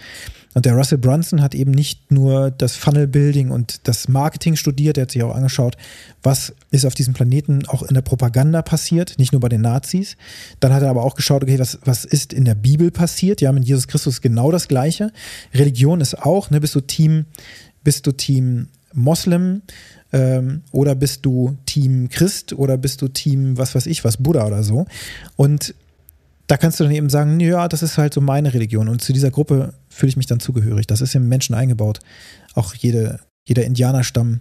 Und 0.55 0.67
der 0.67 0.75
Russell 0.75 0.99
Brunson 0.99 1.43
hat 1.43 1.55
eben 1.55 1.73
nicht 1.73 2.11
nur 2.11 2.51
das 2.51 2.77
Funnel 2.77 3.07
Building 3.07 3.51
und 3.51 3.87
das 3.87 4.09
Marketing 4.09 4.57
studiert, 4.57 4.97
er 4.97 5.03
hat 5.03 5.11
sich 5.11 5.23
auch 5.23 5.35
angeschaut, 5.35 5.77
was 6.23 6.55
ist 6.71 6.87
auf 6.87 6.95
diesem 6.95 7.13
Planeten 7.13 7.67
auch 7.67 7.83
in 7.83 7.95
der 7.95 8.03
Propaganda 8.03 8.63
passiert, 8.63 9.19
nicht 9.19 9.33
nur 9.33 9.41
bei 9.41 9.49
den 9.49 9.61
Nazis. 9.61 10.17
Dann 10.61 10.73
hat 10.73 10.83
er 10.83 10.91
aber 10.91 11.03
auch 11.03 11.17
geschaut, 11.17 11.43
okay, 11.43 11.59
was, 11.59 11.79
was 11.85 12.05
ist 12.05 12.33
in 12.33 12.45
der 12.45 12.55
Bibel 12.55 12.91
passiert? 12.91 13.41
Ja, 13.41 13.53
mit 13.53 13.65
Jesus 13.65 13.89
Christus 13.89 14.21
genau 14.21 14.51
das 14.51 14.69
Gleiche. 14.69 15.13
Religion 15.53 16.01
ist 16.01 16.23
auch, 16.23 16.51
ne, 16.51 16.61
bist 16.61 16.75
du 16.75 16.81
Team, 16.81 17.27
bist 17.83 18.07
du 18.07 18.13
Team 18.13 18.69
Moslem, 18.95 19.63
ähm, 20.13 20.63
oder 20.71 20.95
bist 20.95 21.27
du 21.27 21.57
Team 21.67 22.09
Christ 22.09 22.53
oder 22.53 22.77
bist 22.77 23.03
du 23.03 23.09
Team, 23.09 23.59
was 23.59 23.75
weiß 23.75 23.87
ich, 23.87 24.05
was 24.05 24.17
Buddha 24.17 24.47
oder 24.47 24.63
so. 24.63 24.87
Und 25.37 25.75
da 26.47 26.57
kannst 26.57 26.79
du 26.79 26.85
dann 26.85 26.93
eben 26.93 27.09
sagen, 27.09 27.41
ja, 27.41 27.69
das 27.69 27.83
ist 27.83 27.99
halt 27.99 28.15
so 28.15 28.21
meine 28.21 28.55
Religion. 28.55 28.89
Und 28.89 29.03
zu 29.03 29.13
dieser 29.13 29.31
Gruppe 29.31 29.75
fühle 29.89 30.11
ich 30.11 30.17
mich 30.17 30.27
dann 30.27 30.41
zugehörig. 30.41 30.87
Das 30.87 31.01
ist 31.01 31.15
im 31.15 31.29
Menschen 31.29 31.55
eingebaut. 31.55 32.01
Auch 32.55 32.75
jede, 32.75 33.19
jeder 33.45 33.65
Indianerstamm 33.65 34.41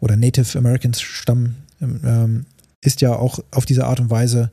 oder 0.00 0.16
Native 0.16 0.58
Americans 0.58 1.00
Stamm 1.00 1.54
ähm, 1.80 2.46
ist 2.82 3.00
ja 3.00 3.14
auch 3.16 3.38
auf 3.50 3.64
diese 3.64 3.86
Art 3.86 4.00
und 4.00 4.10
Weise 4.10 4.50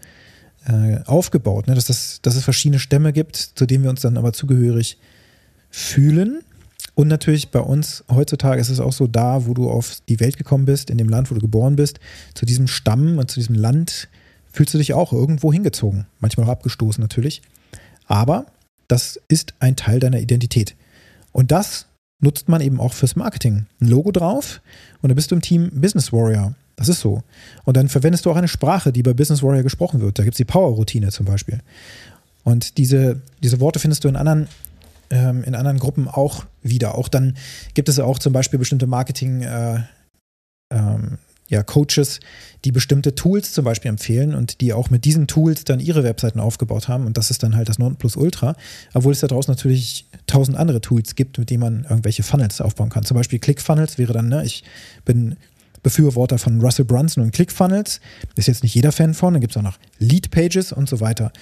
äh, 0.66 1.00
aufgebaut, 1.06 1.68
ne? 1.68 1.76
dass, 1.76 1.86
das, 1.86 2.20
dass 2.22 2.36
es 2.36 2.44
verschiedene 2.44 2.80
Stämme 2.80 3.14
gibt, 3.14 3.36
zu 3.36 3.66
denen 3.66 3.84
wir 3.84 3.90
uns 3.90 4.02
dann 4.02 4.18
aber 4.18 4.32
zugehörig 4.32 5.00
fühlen. 5.70 6.42
Und 6.94 7.08
natürlich 7.08 7.50
bei 7.50 7.60
uns 7.60 8.04
heutzutage 8.10 8.60
ist 8.60 8.70
es 8.70 8.80
auch 8.80 8.92
so, 8.92 9.08
da, 9.08 9.46
wo 9.46 9.54
du 9.54 9.70
auf 9.70 9.98
die 10.10 10.20
Welt 10.20 10.38
gekommen 10.38 10.66
bist, 10.66 10.90
in 10.90 10.98
dem 10.98 11.10
Land, 11.10 11.32
wo 11.32 11.36
du 11.36 11.42
geboren 11.42 11.76
bist, 11.76 12.00
zu 12.34 12.46
diesem 12.46 12.68
Stamm 12.68 13.18
und 13.18 13.32
zu 13.32 13.40
diesem 13.40 13.56
Land 13.56 14.10
fühlst 14.52 14.74
du 14.74 14.78
dich 14.78 14.94
auch 14.94 15.14
irgendwo 15.14 15.54
hingezogen. 15.54 16.06
Manchmal 16.20 16.46
auch 16.48 16.52
abgestoßen 16.52 17.02
natürlich. 17.02 17.42
Aber 18.08 18.46
das 18.88 19.20
ist 19.30 19.54
ein 19.60 19.78
Teil 19.78 20.00
deiner 20.00 20.20
Identität. 20.20 20.76
Und 21.32 21.52
das 21.52 21.86
nutzt 22.20 22.50
man 22.50 22.62
eben 22.62 22.80
auch 22.80 22.94
fürs 22.94 23.16
Marketing. 23.16 23.66
Ein 23.80 23.88
Logo 23.88 24.12
drauf 24.12 24.62
und 25.02 25.10
dann 25.10 25.16
bist 25.16 25.32
du 25.32 25.36
im 25.36 25.42
Team 25.42 25.70
Business 25.74 26.12
Warrior. 26.12 26.56
Das 26.76 26.90
ist 26.90 27.00
so. 27.00 27.24
Und 27.64 27.78
dann 27.78 27.90
verwendest 27.90 28.26
du 28.26 28.32
auch 28.32 28.36
eine 28.36 28.48
Sprache, 28.48 28.92
die 28.92 29.04
bei 29.04 29.14
Business 29.14 29.44
Warrior 29.44 29.64
gesprochen 29.64 30.02
wird. 30.02 30.20
Da 30.20 30.24
gibt 30.24 30.34
es 30.34 30.38
die 30.38 30.46
Power-Routine 30.46 31.10
zum 31.10 31.26
Beispiel. 31.26 31.60
Und 32.44 32.78
diese, 32.78 33.22
diese 33.42 33.60
Worte 33.60 33.80
findest 33.80 34.04
du 34.04 34.08
in 34.08 34.16
anderen 34.16 34.48
ähm, 35.12 35.44
in 35.44 35.54
anderen 35.54 35.78
Gruppen 35.78 36.08
auch 36.08 36.46
wieder. 36.64 36.96
Auch 36.96 37.08
dann 37.08 37.38
gibt 37.76 37.90
es 37.90 38.00
auch 38.00 38.18
zum 38.18 38.34
Beispiel 38.34 38.58
bestimmte 38.58 38.88
Marketing- 38.88 39.44
äh, 39.44 39.82
ähm, 40.72 41.20
ja, 41.52 41.64
Coaches, 41.64 42.22
die 42.64 42.72
bestimmte 42.72 43.14
Tools 43.14 43.52
zum 43.52 43.66
Beispiel 43.66 43.90
empfehlen 43.90 44.36
und 44.36 44.62
die 44.62 44.72
auch 44.72 44.90
mit 44.90 45.04
diesen 45.04 45.28
Tools 45.28 45.66
dann 45.66 45.82
ihre 45.82 46.06
Webseiten 46.06 46.40
aufgebaut 46.40 46.88
haben. 46.88 47.06
Und 47.06 47.18
das 47.18 47.30
ist 47.30 47.44
dann 47.44 47.58
halt 47.58 47.68
das 47.68 47.78
Nonplusultra. 47.78 48.56
Obwohl 48.94 49.12
es 49.12 49.20
da 49.20 49.28
draußen 49.28 49.52
natürlich 49.52 50.06
tausend 50.28 50.56
andere 50.56 50.80
Tools 50.80 51.16
gibt, 51.16 51.38
mit 51.38 51.50
denen 51.50 51.60
man 51.60 51.84
irgendwelche 51.84 52.24
Funnels 52.24 52.62
aufbauen 52.62 52.88
kann. 52.88 53.04
Zum 53.04 53.18
Beispiel 53.18 53.38
ClickFunnels 53.38 53.98
wäre 53.98 54.14
dann, 54.14 54.30
ne, 54.30 54.46
ich 54.46 54.64
bin 55.04 55.36
Befürworter 55.84 56.38
von 56.38 56.62
Russell 56.62 56.86
Brunson 56.86 57.22
und 57.22 57.34
ClickFunnels. 57.34 58.00
Ist 58.36 58.48
jetzt 58.48 58.64
nicht 58.64 58.74
jeder 58.74 58.94
Fan 58.94 59.14
von. 59.14 59.34
Dann 59.34 59.42
gibt 59.42 59.52
es 59.52 59.58
auch 59.58 59.62
noch 59.62 59.78
Lead 60.00 60.32
Pages 60.32 60.72
und 60.72 60.88
so 60.88 61.02
weiter. 61.02 61.34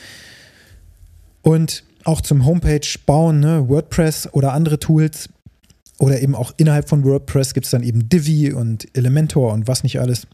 Und 1.44 1.84
auch 2.06 2.22
zum 2.22 2.46
Homepage 2.46 2.88
bauen, 3.06 3.40
ne? 3.40 3.68
WordPress 3.68 4.30
oder 4.34 4.54
andere 4.54 4.80
Tools. 4.80 5.30
Oder 5.98 6.22
eben 6.22 6.34
auch 6.34 6.54
innerhalb 6.58 6.88
von 6.88 7.04
WordPress 7.04 7.54
gibt 7.54 7.66
es 7.66 7.72
dann 7.72 7.84
eben 7.84 8.08
Divi 8.08 8.54
und 8.54 8.88
Elementor 8.96 9.52
und 9.52 9.68
was 9.68 9.84
nicht 9.84 10.00
alles. 10.00 10.28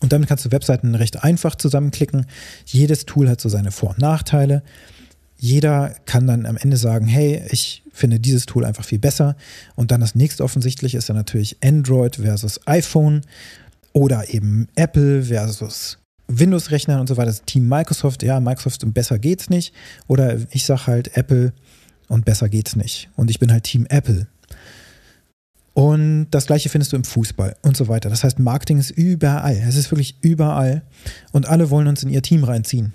Und 0.00 0.12
damit 0.12 0.28
kannst 0.28 0.44
du 0.44 0.52
Webseiten 0.52 0.94
recht 0.94 1.22
einfach 1.22 1.54
zusammenklicken. 1.54 2.26
Jedes 2.66 3.04
Tool 3.06 3.28
hat 3.28 3.40
so 3.40 3.48
seine 3.48 3.70
Vor- 3.70 3.90
und 3.90 3.98
Nachteile. 3.98 4.62
Jeder 5.36 5.94
kann 6.06 6.26
dann 6.26 6.46
am 6.46 6.56
Ende 6.56 6.76
sagen, 6.76 7.06
hey, 7.06 7.42
ich 7.50 7.82
finde 7.92 8.20
dieses 8.20 8.46
Tool 8.46 8.64
einfach 8.64 8.84
viel 8.84 8.98
besser. 8.98 9.36
Und 9.74 9.90
dann 9.90 10.00
das 10.00 10.14
nächste 10.14 10.44
offensichtlich 10.44 10.94
ist 10.94 11.08
dann 11.08 11.16
natürlich 11.16 11.58
Android 11.62 12.16
versus 12.16 12.60
iPhone 12.66 13.22
oder 13.92 14.32
eben 14.32 14.68
Apple 14.74 15.24
versus 15.24 15.98
Windows-Rechnern 16.28 17.00
und 17.00 17.08
so 17.08 17.16
weiter, 17.16 17.26
das 17.26 17.42
Team 17.42 17.68
Microsoft, 17.68 18.22
ja, 18.22 18.40
Microsoft 18.40 18.84
und 18.84 18.92
besser 18.92 19.18
geht's 19.18 19.50
nicht. 19.50 19.74
Oder 20.06 20.38
ich 20.50 20.64
sage 20.64 20.86
halt 20.86 21.16
Apple 21.16 21.52
und 22.08 22.24
besser 22.24 22.48
geht's 22.48 22.76
nicht. 22.76 23.10
Und 23.16 23.30
ich 23.30 23.38
bin 23.38 23.52
halt 23.52 23.64
Team 23.64 23.86
Apple. 23.88 24.26
Und 25.74 26.28
das 26.30 26.46
gleiche 26.46 26.68
findest 26.68 26.92
du 26.92 26.96
im 26.96 27.04
Fußball 27.04 27.56
und 27.62 27.76
so 27.76 27.88
weiter. 27.88 28.08
Das 28.08 28.22
heißt, 28.22 28.38
Marketing 28.38 28.78
ist 28.78 28.90
überall. 28.90 29.56
Es 29.56 29.76
ist 29.76 29.90
wirklich 29.90 30.16
überall. 30.20 30.82
Und 31.32 31.48
alle 31.48 31.68
wollen 31.70 31.88
uns 31.88 32.02
in 32.04 32.10
ihr 32.10 32.22
Team 32.22 32.44
reinziehen. 32.44 32.92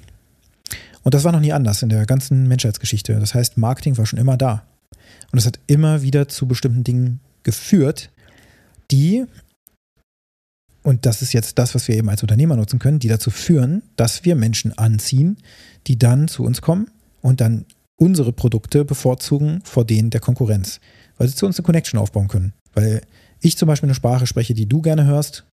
Und 1.03 1.13
das 1.13 1.23
war 1.23 1.31
noch 1.31 1.41
nie 1.41 1.53
anders 1.53 1.83
in 1.83 1.89
der 1.89 2.05
ganzen 2.05 2.47
Menschheitsgeschichte. 2.47 3.19
Das 3.19 3.33
heißt, 3.33 3.57
Marketing 3.57 3.97
war 3.97 4.05
schon 4.05 4.19
immer 4.19 4.37
da. 4.37 4.63
Und 5.31 5.39
es 5.39 5.45
hat 5.45 5.59
immer 5.67 6.01
wieder 6.01 6.27
zu 6.27 6.47
bestimmten 6.47 6.83
Dingen 6.83 7.19
geführt, 7.43 8.11
die 8.91 9.25
und 10.83 11.05
das 11.05 11.21
ist 11.21 11.33
jetzt 11.33 11.59
das, 11.59 11.75
was 11.75 11.87
wir 11.87 11.95
eben 11.95 12.09
als 12.09 12.21
Unternehmer 12.21 12.55
nutzen 12.55 12.79
können, 12.79 12.99
die 12.99 13.07
dazu 13.07 13.31
führen, 13.31 13.83
dass 13.95 14.25
wir 14.25 14.35
Menschen 14.35 14.77
anziehen, 14.77 15.37
die 15.87 15.97
dann 15.97 16.27
zu 16.27 16.43
uns 16.43 16.61
kommen 16.61 16.89
und 17.21 17.41
dann 17.41 17.65
unsere 17.95 18.31
Produkte 18.31 18.85
bevorzugen 18.85 19.61
vor 19.63 19.85
denen 19.85 20.09
der 20.09 20.21
Konkurrenz, 20.21 20.79
weil 21.17 21.27
sie 21.27 21.35
zu 21.35 21.45
uns 21.45 21.57
eine 21.57 21.65
Connection 21.65 21.99
aufbauen 21.99 22.29
können. 22.29 22.53
Weil 22.73 23.01
ich 23.41 23.57
zum 23.57 23.67
Beispiel 23.67 23.87
eine 23.87 23.95
Sprache 23.95 24.27
spreche, 24.27 24.53
die 24.53 24.67
du 24.67 24.81
gerne 24.81 25.05
hörst, 25.05 25.45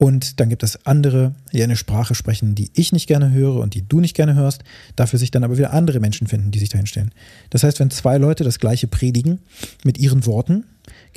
und 0.00 0.38
dann 0.38 0.48
gibt 0.48 0.62
es 0.62 0.86
andere, 0.86 1.34
die 1.52 1.62
eine 1.62 1.74
Sprache 1.74 2.14
sprechen, 2.14 2.54
die 2.54 2.70
ich 2.74 2.92
nicht 2.92 3.08
gerne 3.08 3.32
höre 3.32 3.56
und 3.56 3.74
die 3.74 3.86
du 3.86 3.98
nicht 3.98 4.14
gerne 4.14 4.36
hörst, 4.36 4.62
dafür 4.94 5.18
sich 5.18 5.32
dann 5.32 5.42
aber 5.42 5.58
wieder 5.58 5.72
andere 5.72 5.98
Menschen 5.98 6.28
finden, 6.28 6.52
die 6.52 6.60
sich 6.60 6.68
dahin 6.68 6.86
stellen. 6.86 7.10
Das 7.50 7.64
heißt, 7.64 7.80
wenn 7.80 7.90
zwei 7.90 8.16
Leute 8.16 8.44
das 8.44 8.60
gleiche 8.60 8.86
predigen 8.86 9.40
mit 9.82 9.98
ihren 9.98 10.24
Worten, 10.24 10.64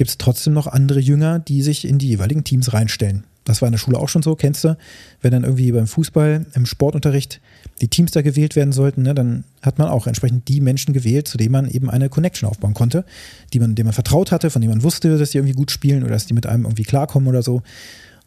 gibt 0.01 0.09
es 0.09 0.17
trotzdem 0.17 0.53
noch 0.53 0.65
andere 0.65 0.99
Jünger, 0.99 1.37
die 1.37 1.61
sich 1.61 1.85
in 1.85 1.99
die 1.99 2.07
jeweiligen 2.07 2.43
Teams 2.43 2.73
reinstellen. 2.73 3.23
Das 3.43 3.61
war 3.61 3.67
in 3.67 3.71
der 3.71 3.77
Schule 3.77 3.99
auch 3.99 4.09
schon 4.09 4.23
so, 4.23 4.35
kennst 4.35 4.63
du? 4.63 4.75
Wenn 5.21 5.29
dann 5.29 5.43
irgendwie 5.43 5.71
beim 5.71 5.85
Fußball, 5.85 6.47
im 6.55 6.65
Sportunterricht 6.65 7.39
die 7.81 7.87
Teams 7.87 8.09
da 8.09 8.23
gewählt 8.23 8.55
werden 8.55 8.73
sollten, 8.73 9.03
ne, 9.03 9.13
dann 9.13 9.43
hat 9.61 9.77
man 9.77 9.89
auch 9.89 10.07
entsprechend 10.07 10.47
die 10.47 10.59
Menschen 10.59 10.95
gewählt, 10.95 11.27
zu 11.27 11.37
denen 11.37 11.51
man 11.51 11.69
eben 11.69 11.87
eine 11.87 12.09
Connection 12.09 12.49
aufbauen 12.49 12.73
konnte, 12.73 13.05
die 13.53 13.59
man, 13.59 13.75
denen 13.75 13.85
man 13.85 13.93
vertraut 13.93 14.31
hatte, 14.31 14.49
von 14.49 14.63
denen 14.63 14.73
man 14.73 14.81
wusste, 14.81 15.19
dass 15.19 15.29
die 15.29 15.37
irgendwie 15.37 15.53
gut 15.53 15.69
spielen 15.69 16.01
oder 16.01 16.13
dass 16.13 16.25
die 16.25 16.33
mit 16.33 16.47
einem 16.47 16.63
irgendwie 16.63 16.81
klarkommen 16.81 17.29
oder 17.29 17.43
so. 17.43 17.61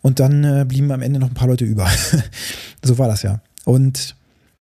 Und 0.01 0.21
dann 0.21 0.45
äh, 0.45 0.65
blieben 0.69 0.93
am 0.93 1.03
Ende 1.03 1.19
noch 1.19 1.29
ein 1.29 1.35
paar 1.35 1.49
Leute 1.49 1.65
über. 1.65 1.91
so 2.85 2.99
war 2.99 3.09
das 3.09 3.23
ja. 3.23 3.41
Und 3.65 4.15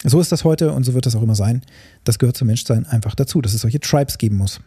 so 0.04 0.22
ist 0.22 0.32
das 0.32 0.44
heute 0.44 0.74
und 0.74 0.84
so 0.84 0.94
wird 0.94 1.08
das 1.08 1.16
auch 1.16 1.24
immer 1.24 1.34
sein. 1.34 1.64
Das 2.04 2.20
gehört 2.20 2.38
zum 2.38 2.46
Menschsein 2.46 2.86
einfach 2.86 3.16
dazu, 3.16 3.42
dass 3.42 3.56
es 3.56 3.62
solche 3.62 3.80
Tribes 3.80 4.20
geben 4.20 4.38
muss. 4.38 4.60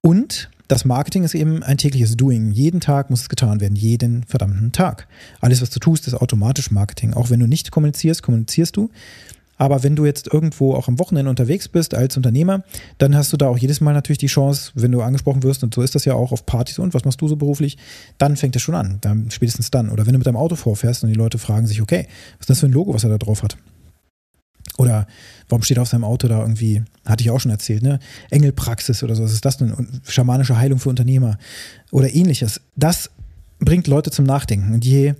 Und 0.00 0.48
das 0.68 0.84
Marketing 0.84 1.24
ist 1.24 1.34
eben 1.34 1.62
ein 1.62 1.78
tägliches 1.78 2.16
Doing. 2.16 2.50
Jeden 2.50 2.80
Tag 2.80 3.10
muss 3.10 3.22
es 3.22 3.28
getan 3.28 3.60
werden, 3.60 3.76
jeden 3.76 4.24
verdammten 4.24 4.72
Tag. 4.72 5.06
Alles, 5.40 5.62
was 5.62 5.70
du 5.70 5.78
tust, 5.78 6.06
ist 6.06 6.14
automatisch 6.14 6.70
Marketing. 6.70 7.14
Auch 7.14 7.30
wenn 7.30 7.40
du 7.40 7.46
nicht 7.46 7.70
kommunizierst, 7.70 8.22
kommunizierst 8.22 8.76
du. 8.76 8.90
Aber 9.58 9.82
wenn 9.82 9.96
du 9.96 10.04
jetzt 10.04 10.32
irgendwo 10.32 10.74
auch 10.74 10.88
am 10.88 10.98
Wochenende 10.98 11.30
unterwegs 11.30 11.68
bist 11.68 11.94
als 11.94 12.16
Unternehmer, 12.16 12.62
dann 12.98 13.16
hast 13.16 13.32
du 13.32 13.36
da 13.36 13.48
auch 13.48 13.56
jedes 13.56 13.80
Mal 13.80 13.94
natürlich 13.94 14.18
die 14.18 14.26
Chance, 14.26 14.72
wenn 14.74 14.92
du 14.92 15.00
angesprochen 15.00 15.42
wirst, 15.42 15.62
und 15.64 15.74
so 15.74 15.80
ist 15.80 15.94
das 15.94 16.04
ja 16.04 16.14
auch 16.14 16.32
auf 16.32 16.44
Partys 16.44 16.78
und 16.78 16.92
was 16.92 17.04
machst 17.04 17.20
du 17.22 17.28
so 17.28 17.36
beruflich, 17.36 17.78
dann 18.18 18.36
fängt 18.36 18.54
es 18.56 18.62
schon 18.62 18.74
an, 18.74 18.98
dann, 19.00 19.30
spätestens 19.30 19.70
dann. 19.70 19.88
Oder 19.88 20.04
wenn 20.04 20.12
du 20.12 20.18
mit 20.18 20.26
deinem 20.26 20.36
Auto 20.36 20.56
vorfährst 20.56 21.04
und 21.04 21.08
die 21.08 21.14
Leute 21.14 21.38
fragen 21.38 21.66
sich, 21.66 21.80
okay, 21.80 22.06
was 22.34 22.40
ist 22.40 22.50
das 22.50 22.60
für 22.60 22.66
ein 22.66 22.72
Logo, 22.72 22.92
was 22.92 23.04
er 23.04 23.10
da 23.10 23.18
drauf 23.18 23.42
hat? 23.42 23.56
Oder 24.78 25.06
warum 25.48 25.62
steht 25.62 25.78
auf 25.78 25.88
seinem 25.88 26.04
Auto 26.04 26.28
da 26.28 26.40
irgendwie, 26.40 26.82
hatte 27.04 27.22
ich 27.22 27.30
auch 27.30 27.40
schon 27.40 27.50
erzählt, 27.50 27.82
ne? 27.82 27.98
Engelpraxis 28.30 29.02
oder 29.02 29.14
so, 29.14 29.24
was 29.24 29.32
ist 29.32 29.44
das 29.44 29.56
denn? 29.56 30.00
Schamanische 30.06 30.58
Heilung 30.58 30.78
für 30.78 30.90
Unternehmer 30.90 31.38
oder 31.90 32.14
ähnliches. 32.14 32.60
Das 32.74 33.10
bringt 33.58 33.86
Leute 33.86 34.10
zum 34.10 34.24
Nachdenken. 34.24 34.74
Und 34.74 34.84
je, 34.84 35.14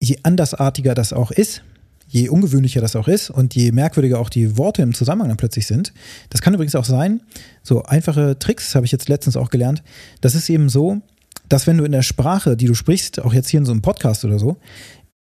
je 0.00 0.18
andersartiger 0.22 0.94
das 0.94 1.12
auch 1.12 1.30
ist, 1.30 1.62
je 2.06 2.28
ungewöhnlicher 2.28 2.80
das 2.80 2.94
auch 2.94 3.08
ist 3.08 3.30
und 3.30 3.56
je 3.56 3.72
merkwürdiger 3.72 4.20
auch 4.20 4.28
die 4.28 4.56
Worte 4.56 4.82
im 4.82 4.94
Zusammenhang 4.94 5.28
dann 5.28 5.36
plötzlich 5.36 5.66
sind, 5.66 5.92
das 6.30 6.42
kann 6.42 6.54
übrigens 6.54 6.76
auch 6.76 6.84
sein, 6.84 7.20
so 7.62 7.82
einfache 7.82 8.38
Tricks 8.38 8.74
habe 8.74 8.86
ich 8.86 8.92
jetzt 8.92 9.08
letztens 9.08 9.36
auch 9.36 9.50
gelernt, 9.50 9.82
das 10.20 10.36
ist 10.36 10.48
eben 10.48 10.68
so, 10.68 11.00
dass 11.48 11.66
wenn 11.66 11.76
du 11.76 11.84
in 11.84 11.92
der 11.92 12.02
Sprache, 12.02 12.56
die 12.56 12.66
du 12.66 12.74
sprichst, 12.74 13.20
auch 13.20 13.34
jetzt 13.34 13.48
hier 13.48 13.58
in 13.58 13.66
so 13.66 13.72
einem 13.72 13.82
Podcast 13.82 14.24
oder 14.24 14.38
so, 14.38 14.58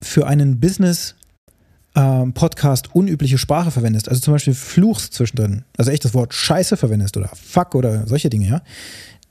für 0.04 0.28
einen 0.28 0.60
Business 0.60 1.16
ähm, 1.96 2.34
Podcast 2.34 2.96
unübliche 2.96 3.38
Sprache 3.38 3.72
verwendest, 3.72 4.10
also 4.10 4.22
zum 4.22 4.34
Beispiel 4.34 4.54
fluchst 4.54 5.14
zwischendrin, 5.14 5.64
also 5.78 5.92
echt 5.92 6.06
das 6.06 6.14
Wort 6.14 6.34
Scheiße 6.34 6.78
verwendest 6.78 7.18
oder 7.18 7.30
Fuck 7.30 7.76
oder 7.76 8.08
solche 8.08 8.30
Dinge, 8.30 8.48
ja, 8.48 8.62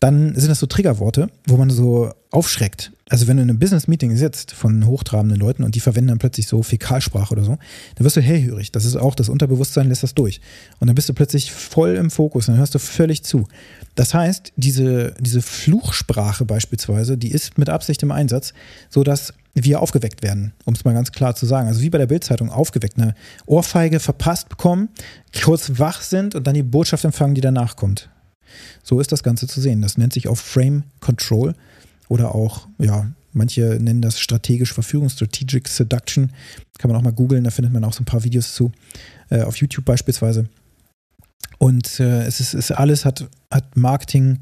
dann 0.02 0.34
sind 0.34 0.48
das 0.48 0.58
so 0.58 0.66
Triggerworte, 0.66 1.28
wo 1.46 1.56
man 1.56 1.70
so 1.70 2.12
aufschreckt. 2.32 2.90
Also 3.08 3.28
wenn 3.28 3.36
du 3.36 3.44
in 3.44 3.50
einem 3.50 3.60
Business-Meeting 3.60 4.16
sitzt 4.16 4.50
von 4.50 4.84
hochtrabenden 4.84 5.38
Leuten 5.38 5.62
und 5.62 5.76
die 5.76 5.80
verwenden 5.80 6.08
dann 6.08 6.18
plötzlich 6.18 6.48
so 6.48 6.64
Fäkalsprache 6.64 7.32
oder 7.32 7.44
so, 7.44 7.56
dann 7.94 8.04
wirst 8.04 8.16
du 8.16 8.20
hellhörig. 8.20 8.72
Das 8.72 8.84
ist 8.84 8.96
auch 8.96 9.14
das 9.14 9.28
Unterbewusstsein 9.28 9.88
lässt 9.88 10.02
das 10.02 10.14
durch. 10.14 10.40
Und 10.80 10.88
dann 10.88 10.96
bist 10.96 11.08
du 11.08 11.14
plötzlich 11.14 11.52
voll 11.52 11.94
im 11.94 12.10
Fokus, 12.10 12.46
dann 12.46 12.56
hörst 12.56 12.74
du 12.74 12.80
völlig 12.80 13.22
zu. 13.22 13.46
Das 13.94 14.12
heißt, 14.12 14.52
diese, 14.56 15.14
diese 15.20 15.40
Fluchsprache 15.40 16.46
beispielsweise, 16.46 17.16
die 17.16 17.30
ist 17.30 17.56
mit 17.56 17.68
Absicht 17.68 18.02
im 18.02 18.10
Einsatz, 18.10 18.54
sodass 18.90 19.34
wir 19.54 19.80
aufgeweckt 19.80 20.22
werden, 20.22 20.52
um 20.64 20.74
es 20.74 20.84
mal 20.84 20.94
ganz 20.94 21.12
klar 21.12 21.34
zu 21.34 21.46
sagen. 21.46 21.68
Also 21.68 21.82
wie 21.82 21.90
bei 21.90 21.98
der 21.98 22.06
Bildzeitung 22.06 22.50
aufgeweckt, 22.50 22.98
eine 22.98 23.14
Ohrfeige 23.46 24.00
verpasst 24.00 24.48
bekommen, 24.48 24.88
kurz 25.42 25.78
wach 25.78 26.00
sind 26.00 26.34
und 26.34 26.46
dann 26.46 26.54
die 26.54 26.62
Botschaft 26.62 27.04
empfangen, 27.04 27.34
die 27.34 27.40
danach 27.40 27.76
kommt. 27.76 28.08
So 28.82 29.00
ist 29.00 29.12
das 29.12 29.22
Ganze 29.22 29.46
zu 29.46 29.60
sehen. 29.60 29.82
Das 29.82 29.98
nennt 29.98 30.12
sich 30.12 30.28
auch 30.28 30.36
Frame 30.36 30.84
Control 31.00 31.54
oder 32.08 32.34
auch, 32.34 32.68
ja, 32.78 33.10
manche 33.32 33.78
nennen 33.80 34.02
das 34.02 34.20
strategische 34.20 34.74
Verführung, 34.74 35.08
Strategic 35.08 35.68
Seduction. 35.68 36.32
Kann 36.78 36.90
man 36.90 36.98
auch 36.98 37.04
mal 37.04 37.12
googeln, 37.12 37.44
da 37.44 37.50
findet 37.50 37.72
man 37.72 37.84
auch 37.84 37.92
so 37.92 38.02
ein 38.02 38.06
paar 38.06 38.24
Videos 38.24 38.54
zu, 38.54 38.72
äh, 39.30 39.42
auf 39.42 39.56
YouTube 39.56 39.84
beispielsweise. 39.84 40.46
Und 41.58 42.00
äh, 42.00 42.24
es 42.24 42.40
ist, 42.40 42.54
es 42.54 42.72
alles 42.72 43.04
hat, 43.04 43.28
hat 43.50 43.76
Marketing. 43.76 44.40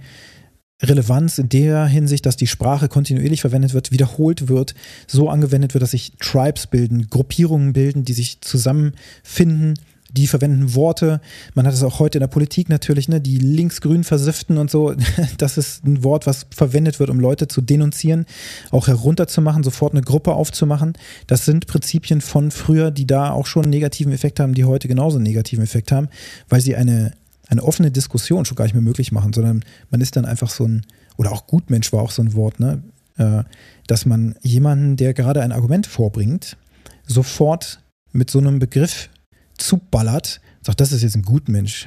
Relevanz 0.83 1.39
in 1.39 1.49
der 1.49 1.87
Hinsicht, 1.87 2.27
dass 2.27 2.37
die 2.37 2.47
Sprache 2.47 2.89
kontinuierlich 2.89 3.41
verwendet 3.41 3.75
wird, 3.75 3.93
wiederholt 3.93 4.49
wird, 4.49 4.75
so 5.07 5.29
angewendet 5.29 5.75
wird, 5.75 5.83
dass 5.83 5.93
sich 5.93 6.13
Tribes 6.21 6.67
bilden, 6.67 7.09
Gruppierungen 7.11 7.73
bilden, 7.73 8.05
die 8.05 8.15
sich 8.15 8.41
zusammenfinden 8.41 9.75
die 10.13 10.27
verwenden 10.27 10.75
Worte. 10.75 11.21
Man 11.55 11.67
hat 11.67 11.75
es 11.75 11.83
auch 11.83 11.99
heute 11.99 12.19
in 12.19 12.21
der 12.21 12.29
Politik 12.29 12.69
natürlich, 12.69 13.09
ne, 13.09 13.21
die 13.21 13.39
linksgrün 13.39 14.05
versiften 14.05 14.59
und 14.59 14.71
so. 14.71 14.95
Das 15.39 15.57
ist 15.57 15.85
ein 15.85 16.03
Wort, 16.05 16.27
was 16.27 16.47
verwendet 16.51 17.01
wird, 17.01 17.11
um 17.11 17.21
Leute 17.21 17.49
zu 17.49 17.61
denunzieren, 17.61 18.27
auch 18.71 18.89
herunterzumachen, 18.89 19.63
sofort 19.63 19.93
eine 19.93 20.03
Gruppe 20.03 20.33
aufzumachen. 20.33 20.95
Das 21.27 21.45
sind 21.45 21.67
Prinzipien 21.67 22.21
von 22.21 22.51
früher, 22.51 22.91
die 22.91 23.07
da 23.07 23.31
auch 23.31 23.47
schon 23.47 23.65
einen 23.65 23.71
negativen 23.71 24.13
Effekt 24.13 24.41
haben, 24.41 24.55
die 24.55 24.65
heute 24.65 24.89
genauso 24.89 25.17
einen 25.17 25.25
negativen 25.25 25.65
Effekt 25.65 25.93
haben, 25.93 26.09
weil 26.49 26.61
sie 26.61 26.77
eine, 26.77 27.13
eine 27.51 27.63
offene 27.63 27.91
Diskussion 27.91 28.45
schon 28.45 28.57
gar 28.57 28.65
nicht 28.65 28.75
mehr 28.75 28.83
möglich 28.83 29.13
machen, 29.13 29.33
sondern 29.33 29.65
man 29.91 30.01
ist 30.01 30.17
dann 30.17 30.25
einfach 30.25 30.51
so 30.51 30.65
ein, 30.65 30.87
oder 31.17 31.33
auch 31.33 31.47
Gutmensch 31.47 31.93
war 31.93 32.03
auch 32.03 32.13
so 32.13 32.23
ein 32.23 32.35
Wort, 32.35 32.61
ne, 32.61 32.83
äh, 33.19 33.43
dass 33.87 34.07
man 34.07 34.37
jemanden, 34.41 34.97
der 34.97 35.15
gerade 35.15 35.43
ein 35.43 35.53
Argument 35.53 35.87
vorbringt, 35.87 36.57
sofort 37.07 37.83
mit 38.13 38.31
so 38.31 38.39
einem 38.39 38.61
Begriff 38.61 39.11
zuballert, 39.59 40.41
sagt, 40.63 40.81
das 40.81 40.93
ist 40.93 41.03
jetzt 41.03 41.17
ein 41.17 41.23
Gutmensch, 41.23 41.87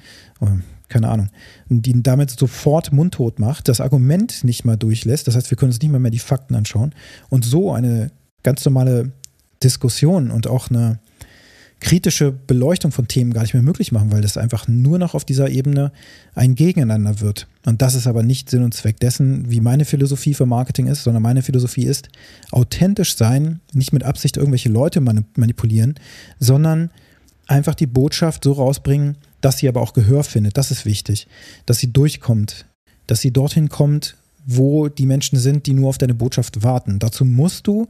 keine 0.88 1.08
Ahnung, 1.08 1.28
die 1.68 1.90
ihn 1.90 2.02
damit 2.02 2.30
sofort 2.30 2.92
mundtot 2.92 3.38
macht, 3.38 3.68
das 3.68 3.80
Argument 3.80 4.44
nicht 4.44 4.64
mal 4.64 4.76
durchlässt, 4.76 5.28
das 5.28 5.36
heißt, 5.36 5.50
wir 5.50 5.56
können 5.56 5.70
uns 5.70 5.80
nicht 5.80 5.90
mehr, 5.90 6.00
mehr 6.00 6.10
die 6.10 6.18
Fakten 6.18 6.54
anschauen 6.54 6.94
und 7.28 7.44
so 7.44 7.72
eine 7.72 8.10
ganz 8.42 8.64
normale 8.64 9.12
Diskussion 9.62 10.30
und 10.30 10.46
auch 10.46 10.70
eine 10.70 10.98
kritische 11.80 12.32
Beleuchtung 12.32 12.90
von 12.90 13.06
Themen 13.06 13.32
gar 13.32 13.42
nicht 13.42 13.54
mehr 13.54 13.62
möglich 13.62 13.92
machen, 13.92 14.10
weil 14.10 14.22
das 14.22 14.36
einfach 14.36 14.66
nur 14.66 14.98
noch 14.98 15.14
auf 15.14 15.24
dieser 15.24 15.50
Ebene 15.50 15.92
ein 16.34 16.54
Gegeneinander 16.54 17.20
wird. 17.20 17.46
Und 17.66 17.82
das 17.82 17.94
ist 17.94 18.06
aber 18.06 18.22
nicht 18.22 18.48
Sinn 18.48 18.62
und 18.62 18.72
Zweck 18.72 18.98
dessen, 18.98 19.50
wie 19.50 19.60
meine 19.60 19.84
Philosophie 19.84 20.34
für 20.34 20.46
Marketing 20.46 20.86
ist, 20.86 21.02
sondern 21.04 21.22
meine 21.22 21.42
Philosophie 21.42 21.84
ist, 21.84 22.08
authentisch 22.50 23.16
sein, 23.16 23.60
nicht 23.72 23.92
mit 23.92 24.04
Absicht 24.04 24.36
irgendwelche 24.36 24.70
Leute 24.70 25.00
manipulieren, 25.00 25.94
sondern 26.38 26.90
einfach 27.46 27.74
die 27.74 27.86
Botschaft 27.86 28.44
so 28.44 28.52
rausbringen, 28.52 29.16
dass 29.40 29.58
sie 29.58 29.68
aber 29.68 29.82
auch 29.82 29.92
Gehör 29.92 30.24
findet. 30.24 30.56
Das 30.56 30.70
ist 30.70 30.86
wichtig. 30.86 31.28
Dass 31.66 31.78
sie 31.78 31.92
durchkommt. 31.92 32.66
Dass 33.06 33.20
sie 33.20 33.32
dorthin 33.32 33.68
kommt, 33.68 34.16
wo 34.46 34.88
die 34.88 35.06
Menschen 35.06 35.38
sind, 35.38 35.66
die 35.66 35.74
nur 35.74 35.88
auf 35.88 35.98
deine 35.98 36.14
Botschaft 36.14 36.62
warten. 36.62 36.98
Dazu 36.98 37.24
musst 37.24 37.66
du 37.66 37.86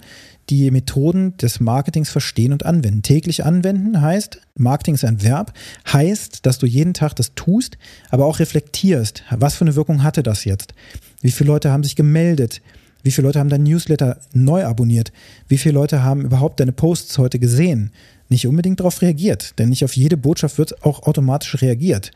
die 0.50 0.70
Methoden 0.70 1.36
des 1.36 1.60
Marketings 1.60 2.10
verstehen 2.10 2.52
und 2.52 2.64
anwenden. 2.64 3.02
Täglich 3.02 3.44
anwenden 3.44 4.00
heißt, 4.00 4.40
Marketing 4.56 4.94
ist 4.94 5.04
ein 5.04 5.22
Verb, 5.22 5.52
heißt, 5.92 6.46
dass 6.46 6.58
du 6.58 6.66
jeden 6.66 6.94
Tag 6.94 7.14
das 7.14 7.34
tust, 7.34 7.78
aber 8.10 8.24
auch 8.26 8.38
reflektierst. 8.38 9.22
Was 9.30 9.54
für 9.54 9.64
eine 9.64 9.76
Wirkung 9.76 10.02
hatte 10.02 10.22
das 10.22 10.44
jetzt? 10.44 10.74
Wie 11.20 11.30
viele 11.30 11.48
Leute 11.48 11.70
haben 11.70 11.84
sich 11.84 11.96
gemeldet? 11.96 12.62
Wie 13.02 13.10
viele 13.12 13.28
Leute 13.28 13.38
haben 13.38 13.50
dein 13.50 13.62
Newsletter 13.62 14.18
neu 14.32 14.64
abonniert? 14.64 15.12
Wie 15.46 15.58
viele 15.58 15.74
Leute 15.74 16.02
haben 16.02 16.22
überhaupt 16.22 16.58
deine 16.58 16.72
Posts 16.72 17.18
heute 17.18 17.38
gesehen? 17.38 17.92
nicht 18.28 18.46
unbedingt 18.46 18.80
darauf 18.80 19.02
reagiert. 19.02 19.58
Denn 19.58 19.68
nicht 19.68 19.84
auf 19.84 19.96
jede 19.96 20.16
Botschaft 20.16 20.58
wird 20.58 20.84
auch 20.84 21.04
automatisch 21.04 21.60
reagiert. 21.60 22.10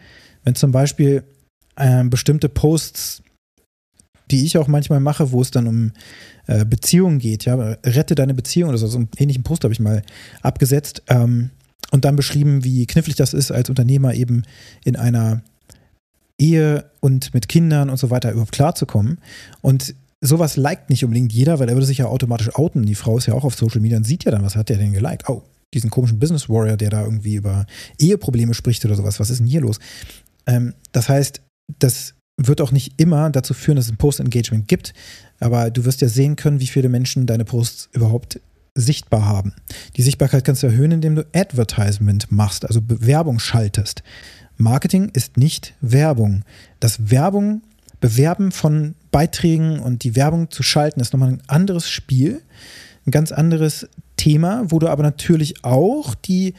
Wenn 0.45 0.55
zum 0.55 0.73
Beispiel 0.73 1.25
äh, 1.77 2.05
bestimmte 2.05 2.49
Posts, 2.49 3.23
die 4.31 4.45
ich 4.45 4.59
auch 4.59 4.69
manchmal 4.69 5.01
mache, 5.01 5.33
wo 5.33 5.41
es 5.41 5.51
dann 5.51 5.67
um 5.67 5.93
äh, 6.47 6.65
Beziehungen 6.65 7.19
geht, 7.19 7.45
ja, 7.45 7.55
rette 7.85 8.15
deine 8.15 8.35
Beziehung 8.35 8.71
oder 8.71 8.79
so, 8.79 8.87
so 8.87 8.99
einen 8.99 9.09
ähnlichen 9.17 9.43
Post 9.43 9.65
habe 9.65 9.73
ich 9.73 9.81
mal 9.81 10.03
abgesetzt 10.43 11.03
ähm, 11.09 11.51
und 11.91 12.05
dann 12.05 12.17
beschrieben, 12.17 12.65
wie 12.65 12.87
knifflig 12.87 13.17
das 13.17 13.35
ist, 13.35 13.51
als 13.51 13.69
Unternehmer 13.69 14.15
eben 14.15 14.43
in 14.85 14.97
einer 14.97 15.43
Ehe 16.39 16.91
und 17.01 17.35
mit 17.35 17.49
Kindern 17.49 17.91
und 17.91 17.99
so 17.99 18.11
weiter 18.11 18.33
überhaupt 18.33 18.53
klarzukommen. 18.53 19.19
Und 19.61 19.95
sowas 20.21 20.57
liked 20.57 20.91
nicht 20.91 21.05
unbedingt 21.05 21.33
jeder, 21.33 21.59
weil 21.59 21.69
er 21.69 21.75
würde 21.75 21.87
sich 21.87 21.99
ja 21.99 22.07
automatisch 22.07 22.55
outen. 22.55 22.85
Die 22.85 22.95
Frau 22.95 23.19
ist 23.19 23.27
ja 23.27 23.35
auch 23.35 23.45
auf 23.45 23.55
Social 23.55 23.81
Media 23.81 23.99
und 23.99 24.05
sieht 24.05 24.25
ja 24.25 24.31
dann, 24.31 24.43
was 24.43 24.57
hat 24.57 24.69
der 24.69 24.79
denn 24.79 24.93
geliked? 24.93 25.29
Oh, 25.29 25.43
diesen 25.75 25.91
komischen 25.91 26.19
Business 26.19 26.49
Warrior, 26.49 26.77
der 26.77 26.91
da 26.91 27.05
irgendwie 27.05 27.37
über 27.37 27.67
Eheprobleme 27.99 28.55
spricht 28.55 28.85
oder 28.85 28.97
sowas. 28.97 29.21
Was 29.21 29.31
ist 29.31 29.41
denn 29.41 29.47
hier 29.47 29.61
los? 29.61 29.79
Ähm, 30.47 30.75
das 30.93 31.09
heißt, 31.09 31.43
das 31.79 32.15
wird 32.47 32.61
auch 32.61 32.73
nicht 32.73 32.95
immer 32.97 33.31
dazu 33.31 33.55
führen, 33.55 33.77
dass 33.77 33.87
es 33.87 33.93
ein 33.93 33.99
Post-Engagement 33.99 34.69
gibt, 34.69 34.95
aber 35.39 35.71
du 35.71 35.85
wirst 35.85 36.01
ja 36.01 36.09
sehen 36.09 36.37
können, 36.37 36.61
wie 36.61 36.67
viele 36.67 36.89
Menschen 36.89 37.27
deine 37.27 37.45
Posts 37.45 37.91
überhaupt 37.93 38.41
sichtbar 38.75 39.27
haben. 39.27 39.55
Die 39.97 40.03
Sichtbarkeit 40.03 40.45
kannst 40.45 40.63
du 40.63 40.69
erhöhen, 40.69 40.93
indem 40.93 41.17
du 41.17 41.27
Advertisement 41.35 42.31
machst, 42.31 42.65
also 42.67 42.81
Bewerbung 42.81 43.39
schaltest. 43.39 44.03
Marketing 44.57 45.11
ist 45.13 45.37
nicht 45.37 45.75
Werbung. 45.81 46.43
Das 46.81 47.11
Werbung, 47.11 47.63
Bewerben 48.01 48.53
von 48.53 48.95
Beiträgen 49.11 49.81
und 49.81 50.05
die 50.05 50.17
Werbung 50.17 50.51
zu 50.51 50.63
schalten, 50.63 51.01
ist 51.01 51.13
nochmal 51.13 51.31
ein 51.31 51.43
anderes 51.47 51.89
Spiel, 51.89 52.41
ein 53.07 53.11
ganz 53.11 53.33
anderes 53.33 53.89
Thema, 54.17 54.65
wo 54.67 54.79
du 54.79 54.89
aber 54.89 55.03
natürlich 55.03 55.65
auch 55.65 56.15
die 56.15 56.55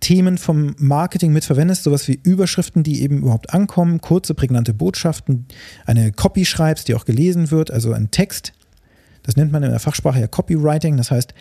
Themen 0.00 0.38
vom 0.38 0.74
Marketing 0.78 1.32
mitverwendest, 1.32 1.84
sowas 1.84 2.08
wie 2.08 2.20
Überschriften, 2.22 2.82
die 2.82 3.02
eben 3.02 3.18
überhaupt 3.18 3.52
ankommen, 3.52 4.00
kurze, 4.00 4.34
prägnante 4.34 4.74
Botschaften, 4.74 5.46
eine 5.86 6.12
Copy 6.12 6.44
schreibst, 6.44 6.88
die 6.88 6.94
auch 6.94 7.04
gelesen 7.04 7.50
wird, 7.50 7.70
also 7.70 7.92
ein 7.92 8.10
Text. 8.10 8.52
Das 9.22 9.36
nennt 9.36 9.52
man 9.52 9.62
in 9.62 9.70
der 9.70 9.80
Fachsprache 9.80 10.20
ja 10.20 10.26
Copywriting, 10.26 10.96
das 10.96 11.10
heißt, 11.10 11.34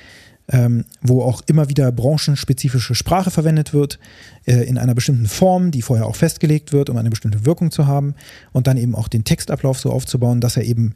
ähm, 0.50 0.86
wo 1.02 1.24
auch 1.24 1.42
immer 1.48 1.70
wieder 1.70 1.92
branchenspezifische 1.92 2.96
Sprache 2.96 3.32
verwendet 3.32 3.74
wird, 3.74 4.00
äh, 4.46 4.64
in 4.64 4.78
einer 4.78 4.96
bestimmten 4.96 5.28
Form, 5.28 5.72
die 5.72 5.82
vorher 5.82 6.06
auch 6.06 6.16
festgelegt 6.16 6.72
wird, 6.72 6.90
um 6.90 6.98
eine 6.98 7.10
bestimmte 7.10 7.46
Wirkung 7.46 7.72
zu 7.72 7.86
haben 7.86 8.16
und 8.54 8.68
dann 8.68 8.78
eben 8.78 8.96
auch 8.96 9.08
den 9.08 9.26
Textablauf 9.26 9.80
so 9.80 9.92
aufzubauen, 9.92 10.40
dass 10.40 10.58
er 10.58 10.64
eben 10.64 10.96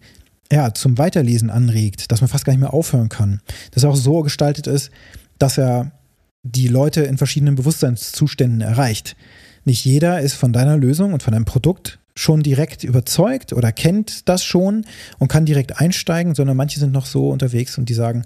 ja, 0.52 0.74
zum 0.74 0.97
Weiterlesen 0.97 1.50
anregt, 1.50 2.12
dass 2.12 2.21
man 2.21 2.28
fast 2.28 2.45
gar 2.45 2.54
nicht 2.54 2.60
mehr 2.60 2.74
aufhören 2.74 3.10
kann. 3.10 3.41
Dass 3.71 3.84
er 3.84 3.89
auch 3.89 3.95
so 3.95 4.21
gestaltet 4.21 4.67
ist, 4.67 4.91
dass 5.39 5.58
er 5.58 5.91
die 6.43 6.67
Leute 6.67 7.01
in 7.01 7.17
verschiedenen 7.17 7.56
Bewusstseinszuständen 7.56 8.62
erreicht. 8.62 9.15
Nicht 9.63 9.86
jeder 9.86 10.21
ist 10.21 10.34
von 10.34 10.54
deiner 10.54 10.77
Lösung 10.77 11.13
und 11.13 11.23
von 11.23 11.34
deinem 11.34 11.45
Produkt 11.45 11.99
schon 12.15 12.43
direkt 12.43 12.84
überzeugt 12.84 13.54
oder 13.54 13.71
kennt 13.71 14.27
das 14.27 14.43
schon 14.43 14.86
und 15.19 15.27
kann 15.27 15.45
direkt 15.45 15.80
einsteigen, 15.80 16.36
sondern 16.36 16.58
manche 16.58 16.80
sind 16.80 16.91
noch 16.91 17.06
so 17.06 17.30
unterwegs 17.30 17.77
und 17.77 17.89
die 17.89 17.93
sagen, 17.93 18.25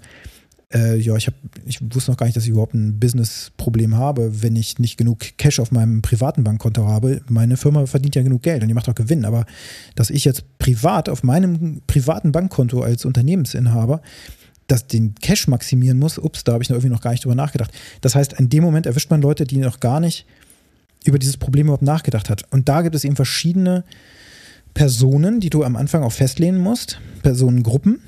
äh, 0.74 0.96
ja, 0.96 1.14
ich, 1.16 1.28
hab, 1.28 1.34
ich 1.64 1.78
wusste 1.94 2.10
noch 2.10 2.18
gar 2.18 2.26
nicht, 2.26 2.36
dass 2.36 2.44
ich 2.44 2.50
überhaupt 2.50 2.74
ein 2.74 2.98
Business-Problem 2.98 3.96
habe, 3.96 4.42
wenn 4.42 4.56
ich 4.56 4.78
nicht 4.78 4.96
genug 4.96 5.20
Cash 5.38 5.60
auf 5.60 5.70
meinem 5.70 6.02
privaten 6.02 6.42
Bankkonto 6.42 6.86
habe. 6.86 7.20
Meine 7.28 7.56
Firma 7.56 7.86
verdient 7.86 8.16
ja 8.16 8.22
genug 8.22 8.42
Geld 8.42 8.62
und 8.62 8.68
die 8.68 8.74
macht 8.74 8.88
auch 8.88 8.94
Gewinn, 8.94 9.24
aber 9.24 9.46
dass 9.94 10.10
ich 10.10 10.24
jetzt 10.24 10.58
privat 10.58 11.08
auf 11.08 11.22
meinem 11.22 11.82
privaten 11.86 12.32
Bankkonto 12.32 12.82
als 12.82 13.04
Unternehmensinhaber 13.04 14.02
das 14.66 14.86
den 14.86 15.14
Cash 15.14 15.48
maximieren 15.48 15.98
muss, 15.98 16.18
ups, 16.18 16.44
da 16.44 16.52
habe 16.52 16.62
ich 16.62 16.68
noch 16.68 16.76
irgendwie 16.76 16.92
noch 16.92 17.00
gar 17.00 17.12
nicht 17.12 17.24
drüber 17.24 17.34
nachgedacht. 17.34 17.70
Das 18.00 18.14
heißt, 18.14 18.34
in 18.34 18.48
dem 18.48 18.64
Moment 18.64 18.86
erwischt 18.86 19.10
man 19.10 19.22
Leute, 19.22 19.44
die 19.44 19.58
noch 19.58 19.80
gar 19.80 20.00
nicht 20.00 20.26
über 21.04 21.18
dieses 21.18 21.36
Problem 21.36 21.66
überhaupt 21.66 21.82
nachgedacht 21.82 22.30
hat. 22.30 22.44
Und 22.50 22.68
da 22.68 22.82
gibt 22.82 22.94
es 22.94 23.04
eben 23.04 23.16
verschiedene 23.16 23.84
Personen, 24.74 25.40
die 25.40 25.50
du 25.50 25.62
am 25.62 25.76
Anfang 25.76 26.02
auch 26.02 26.12
festlehnen 26.12 26.60
musst, 26.60 27.00
Personengruppen, 27.22 28.00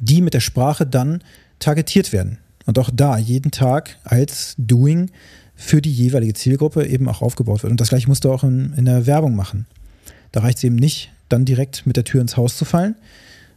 die 0.00 0.20
mit 0.20 0.34
der 0.34 0.40
Sprache 0.40 0.84
dann 0.84 1.22
targetiert 1.58 2.12
werden. 2.12 2.38
Und 2.66 2.78
auch 2.78 2.90
da 2.92 3.16
jeden 3.16 3.52
Tag 3.52 3.98
als 4.02 4.54
Doing 4.58 5.10
für 5.54 5.80
die 5.80 5.92
jeweilige 5.92 6.34
Zielgruppe 6.34 6.86
eben 6.86 7.08
auch 7.08 7.22
aufgebaut 7.22 7.62
wird. 7.62 7.70
Und 7.70 7.80
das 7.80 7.90
gleiche 7.90 8.08
musst 8.08 8.24
du 8.24 8.32
auch 8.32 8.42
in, 8.42 8.74
in 8.76 8.84
der 8.84 9.06
Werbung 9.06 9.36
machen. 9.36 9.66
Da 10.32 10.40
reicht 10.40 10.58
es 10.58 10.64
eben 10.64 10.74
nicht, 10.74 11.12
dann 11.28 11.44
direkt 11.44 11.86
mit 11.86 11.96
der 11.96 12.04
Tür 12.04 12.20
ins 12.20 12.36
Haus 12.36 12.58
zu 12.58 12.64
fallen 12.64 12.96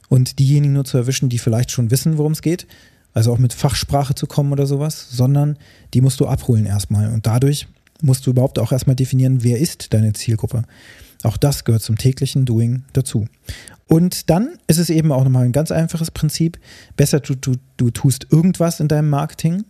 und 0.10 0.40
diejenigen 0.40 0.74
nur 0.74 0.86
zu 0.86 0.98
erwischen, 0.98 1.30
die 1.30 1.38
vielleicht 1.38 1.72
schon 1.72 1.92
wissen, 1.92 2.18
worum 2.18 2.34
es 2.34 2.42
geht, 2.42 2.68
also 3.14 3.32
auch 3.32 3.38
mit 3.38 3.54
Fachsprache 3.54 4.16
zu 4.16 4.28
kommen 4.28 4.52
oder 4.52 4.66
sowas, 4.66 5.08
sondern 5.12 5.58
die 5.94 6.02
musst 6.02 6.20
du 6.20 6.28
abholen 6.28 6.66
erstmal. 6.66 7.12
Und 7.14 7.26
dadurch 7.26 7.68
musst 8.02 8.26
du 8.26 8.32
überhaupt 8.32 8.60
auch 8.60 8.72
erstmal 8.72 8.96
definieren, 8.96 9.44
wer 9.44 9.60
ist 9.60 9.94
deine 9.94 10.14
Zielgruppe. 10.14 10.64
Auch 11.24 11.38
das 11.38 11.66
gehört 11.66 11.82
zum 11.82 11.98
täglichen 11.98 12.46
Doing 12.46 12.84
dazu. 12.94 13.28
Und 13.88 14.30
dann 14.30 14.58
ist 14.68 14.78
es 14.78 14.90
eben 14.90 15.12
auch 15.12 15.24
nochmal 15.24 15.46
ein 15.46 15.52
ganz 15.52 15.72
einfaches 15.72 16.12
Prinzip. 16.12 16.60
Besser 16.96 17.20
du, 17.20 17.36
du, 17.36 17.54
du 17.78 17.90
tust 17.90 18.28
irgendwas 18.32 18.80
in 18.80 18.88
deinem 18.88 19.10
Marketing, 19.10 19.64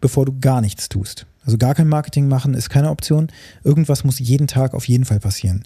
bevor 0.00 0.26
du 0.26 0.38
gar 0.38 0.60
nichts 0.60 0.88
tust. 0.88 1.26
Also 1.44 1.58
gar 1.58 1.74
kein 1.74 1.88
Marketing 1.88 2.28
machen 2.28 2.54
ist 2.54 2.70
keine 2.70 2.90
Option. 2.90 3.28
Irgendwas 3.64 4.04
muss 4.04 4.20
jeden 4.20 4.46
Tag 4.46 4.74
auf 4.74 4.86
jeden 4.86 5.04
Fall 5.04 5.18
passieren. 5.18 5.64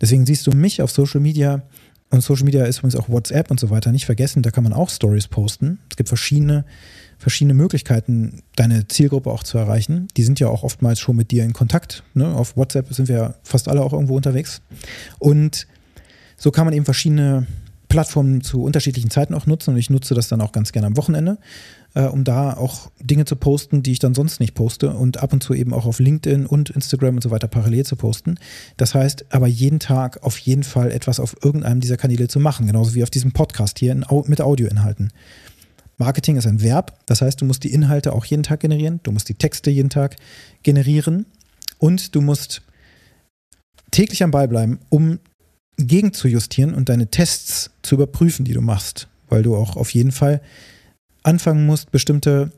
Deswegen 0.00 0.26
siehst 0.26 0.46
du 0.46 0.52
mich 0.52 0.82
auf 0.82 0.90
Social 0.90 1.20
Media 1.20 1.62
und 2.10 2.20
Social 2.20 2.44
Media 2.44 2.64
ist 2.64 2.78
übrigens 2.78 2.96
auch 2.96 3.08
WhatsApp 3.08 3.50
und 3.50 3.58
so 3.58 3.70
weiter. 3.70 3.90
Nicht 3.90 4.06
vergessen, 4.06 4.42
da 4.42 4.50
kann 4.50 4.64
man 4.64 4.72
auch 4.72 4.90
Stories 4.90 5.28
posten. 5.28 5.78
Es 5.90 5.96
gibt 5.96 6.08
verschiedene, 6.08 6.64
verschiedene 7.18 7.54
Möglichkeiten, 7.54 8.42
deine 8.54 8.86
Zielgruppe 8.86 9.30
auch 9.30 9.42
zu 9.42 9.58
erreichen. 9.58 10.06
Die 10.16 10.22
sind 10.22 10.38
ja 10.38 10.48
auch 10.48 10.62
oftmals 10.62 11.00
schon 11.00 11.16
mit 11.16 11.30
dir 11.30 11.44
in 11.44 11.52
Kontakt. 11.52 12.04
Ne? 12.14 12.26
Auf 12.26 12.56
WhatsApp 12.56 12.92
sind 12.94 13.08
wir 13.08 13.34
fast 13.42 13.68
alle 13.68 13.82
auch 13.82 13.92
irgendwo 13.92 14.16
unterwegs. 14.16 14.62
Und 15.18 15.66
so 16.36 16.50
kann 16.50 16.64
man 16.64 16.74
eben 16.74 16.84
verschiedene 16.84 17.46
Plattformen 17.88 18.40
zu 18.40 18.62
unterschiedlichen 18.62 19.10
Zeiten 19.10 19.34
auch 19.34 19.46
nutzen. 19.46 19.70
Und 19.70 19.76
ich 19.78 19.90
nutze 19.90 20.14
das 20.14 20.28
dann 20.28 20.40
auch 20.40 20.52
ganz 20.52 20.72
gerne 20.72 20.86
am 20.86 20.96
Wochenende 20.96 21.38
äh, 21.96 22.04
um 22.04 22.24
da 22.24 22.52
auch 22.52 22.90
Dinge 23.00 23.24
zu 23.24 23.36
posten, 23.36 23.82
die 23.82 23.92
ich 23.92 23.98
dann 23.98 24.14
sonst 24.14 24.38
nicht 24.38 24.54
poste 24.54 24.90
und 24.90 25.22
ab 25.22 25.32
und 25.32 25.42
zu 25.42 25.54
eben 25.54 25.72
auch 25.72 25.86
auf 25.86 25.98
LinkedIn 25.98 26.44
und 26.44 26.68
Instagram 26.70 27.16
und 27.16 27.22
so 27.22 27.30
weiter 27.30 27.48
parallel 27.48 27.86
zu 27.86 27.96
posten. 27.96 28.38
Das 28.76 28.94
heißt, 28.94 29.24
aber 29.30 29.46
jeden 29.46 29.80
Tag 29.80 30.22
auf 30.22 30.36
jeden 30.38 30.62
Fall 30.62 30.92
etwas 30.92 31.18
auf 31.18 31.34
irgendeinem 31.42 31.80
dieser 31.80 31.96
Kanäle 31.96 32.28
zu 32.28 32.38
machen, 32.38 32.66
genauso 32.66 32.94
wie 32.94 33.02
auf 33.02 33.08
diesem 33.08 33.32
Podcast 33.32 33.78
hier 33.78 33.92
in, 33.92 34.04
mit 34.26 34.42
Audioinhalten. 34.42 35.10
Marketing 35.96 36.36
ist 36.36 36.46
ein 36.46 36.60
Verb, 36.60 36.98
das 37.06 37.22
heißt, 37.22 37.40
du 37.40 37.46
musst 37.46 37.64
die 37.64 37.72
Inhalte 37.72 38.12
auch 38.12 38.26
jeden 38.26 38.42
Tag 38.42 38.60
generieren, 38.60 39.00
du 39.02 39.12
musst 39.12 39.30
die 39.30 39.34
Texte 39.34 39.70
jeden 39.70 39.88
Tag 39.88 40.16
generieren 40.62 41.24
und 41.78 42.14
du 42.14 42.20
musst 42.20 42.60
täglich 43.90 44.22
am 44.22 44.30
Ball 44.30 44.48
bleiben, 44.48 44.80
um 44.90 45.18
gegen 45.78 46.12
zu 46.12 46.28
justieren 46.28 46.74
und 46.74 46.90
deine 46.90 47.06
Tests 47.06 47.70
zu 47.80 47.94
überprüfen, 47.94 48.44
die 48.44 48.52
du 48.52 48.60
machst, 48.60 49.08
weil 49.30 49.42
du 49.42 49.56
auch 49.56 49.76
auf 49.76 49.94
jeden 49.94 50.12
Fall 50.12 50.42
anfangen 51.26 51.66
musst, 51.66 51.90
bestimmte 51.90 52.52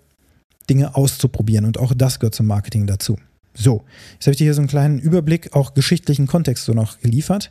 Dinge 0.69 0.95
auszuprobieren. 0.95 1.65
Und 1.65 1.79
auch 1.79 1.95
das 1.95 2.21
gehört 2.21 2.35
zum 2.35 2.47
Marketing 2.47 2.87
dazu. 2.87 3.17
So, 3.55 3.85
jetzt 4.13 4.27
habe 4.27 4.33
ich 4.33 4.39
dir 4.39 4.45
hier 4.45 4.55
so 4.55 4.61
einen 4.61 4.69
kleinen 4.69 4.99
Überblick, 4.99 5.55
auch 5.55 5.75
geschichtlichen 5.75 6.27
Kontext 6.27 6.65
so 6.65 6.75
noch 6.75 7.01
geliefert. 7.01 7.51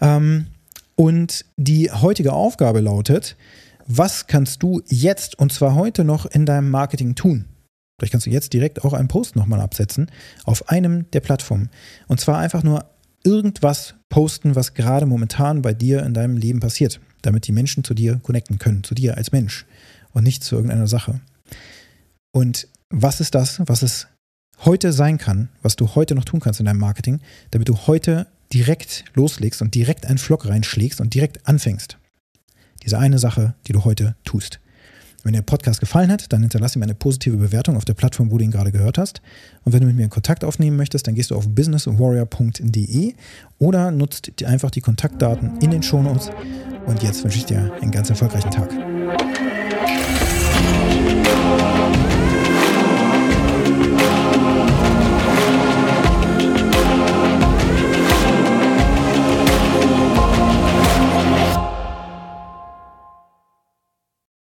Ähm, 0.00 0.46
und 0.94 1.44
die 1.56 1.90
heutige 1.90 2.32
Aufgabe 2.32 2.80
lautet, 2.80 3.36
was 3.86 4.26
kannst 4.26 4.62
du 4.62 4.80
jetzt 4.88 5.38
und 5.38 5.52
zwar 5.52 5.74
heute 5.74 6.04
noch 6.04 6.24
in 6.24 6.46
deinem 6.46 6.70
Marketing 6.70 7.14
tun? 7.14 7.46
Vielleicht 7.98 8.12
kannst 8.12 8.26
du 8.26 8.30
jetzt 8.30 8.52
direkt 8.52 8.84
auch 8.84 8.92
einen 8.92 9.08
Post 9.08 9.36
nochmal 9.36 9.60
absetzen 9.60 10.10
auf 10.44 10.68
einem 10.68 11.10
der 11.10 11.20
Plattformen. 11.20 11.68
Und 12.08 12.20
zwar 12.20 12.38
einfach 12.38 12.62
nur 12.62 12.86
irgendwas 13.24 13.94
posten, 14.08 14.54
was 14.54 14.74
gerade 14.74 15.06
momentan 15.06 15.62
bei 15.62 15.74
dir 15.74 16.02
in 16.04 16.14
deinem 16.14 16.36
Leben 16.36 16.60
passiert, 16.60 17.00
damit 17.22 17.46
die 17.46 17.52
Menschen 17.52 17.84
zu 17.84 17.94
dir 17.94 18.20
connecten 18.22 18.58
können, 18.58 18.84
zu 18.84 18.94
dir 18.94 19.16
als 19.16 19.32
Mensch 19.32 19.66
und 20.14 20.24
nicht 20.24 20.42
zu 20.42 20.54
irgendeiner 20.56 20.86
Sache. 20.86 21.20
Und 22.32 22.68
was 22.88 23.20
ist 23.20 23.34
das, 23.34 23.60
was 23.66 23.82
es 23.82 24.06
heute 24.64 24.92
sein 24.92 25.18
kann, 25.18 25.50
was 25.62 25.76
du 25.76 25.94
heute 25.94 26.14
noch 26.14 26.24
tun 26.24 26.40
kannst 26.40 26.60
in 26.60 26.66
deinem 26.66 26.80
Marketing, 26.80 27.20
damit 27.50 27.68
du 27.68 27.76
heute 27.86 28.26
direkt 28.52 29.04
loslegst 29.14 29.60
und 29.60 29.74
direkt 29.74 30.06
einen 30.06 30.18
Vlog 30.18 30.48
reinschlägst 30.48 31.00
und 31.00 31.12
direkt 31.12 31.46
anfängst? 31.46 31.98
Diese 32.82 32.98
eine 32.98 33.18
Sache, 33.18 33.54
die 33.66 33.72
du 33.72 33.84
heute 33.84 34.16
tust. 34.24 34.60
Wenn 35.24 35.32
der 35.32 35.42
Podcast 35.42 35.80
gefallen 35.80 36.12
hat, 36.12 36.32
dann 36.34 36.42
hinterlasse 36.42 36.78
mir 36.78 36.84
eine 36.84 36.94
positive 36.94 37.38
Bewertung 37.38 37.78
auf 37.78 37.86
der 37.86 37.94
Plattform, 37.94 38.30
wo 38.30 38.36
du 38.36 38.44
ihn 38.44 38.50
gerade 38.50 38.70
gehört 38.70 38.98
hast. 38.98 39.22
Und 39.64 39.72
wenn 39.72 39.80
du 39.80 39.86
mit 39.86 39.96
mir 39.96 40.04
in 40.04 40.10
Kontakt 40.10 40.44
aufnehmen 40.44 40.76
möchtest, 40.76 41.06
dann 41.06 41.14
gehst 41.14 41.30
du 41.30 41.36
auf 41.36 41.48
businesswarrior.de 41.48 43.14
oder 43.58 43.90
nutzt 43.90 44.44
einfach 44.44 44.70
die 44.70 44.82
Kontaktdaten 44.82 45.58
in 45.60 45.70
den 45.70 45.82
Shownotes. 45.82 46.30
Und 46.84 47.02
jetzt 47.02 47.24
wünsche 47.24 47.38
ich 47.38 47.46
dir 47.46 47.72
einen 47.80 47.90
ganz 47.90 48.10
erfolgreichen 48.10 48.50
Tag. 48.50 48.70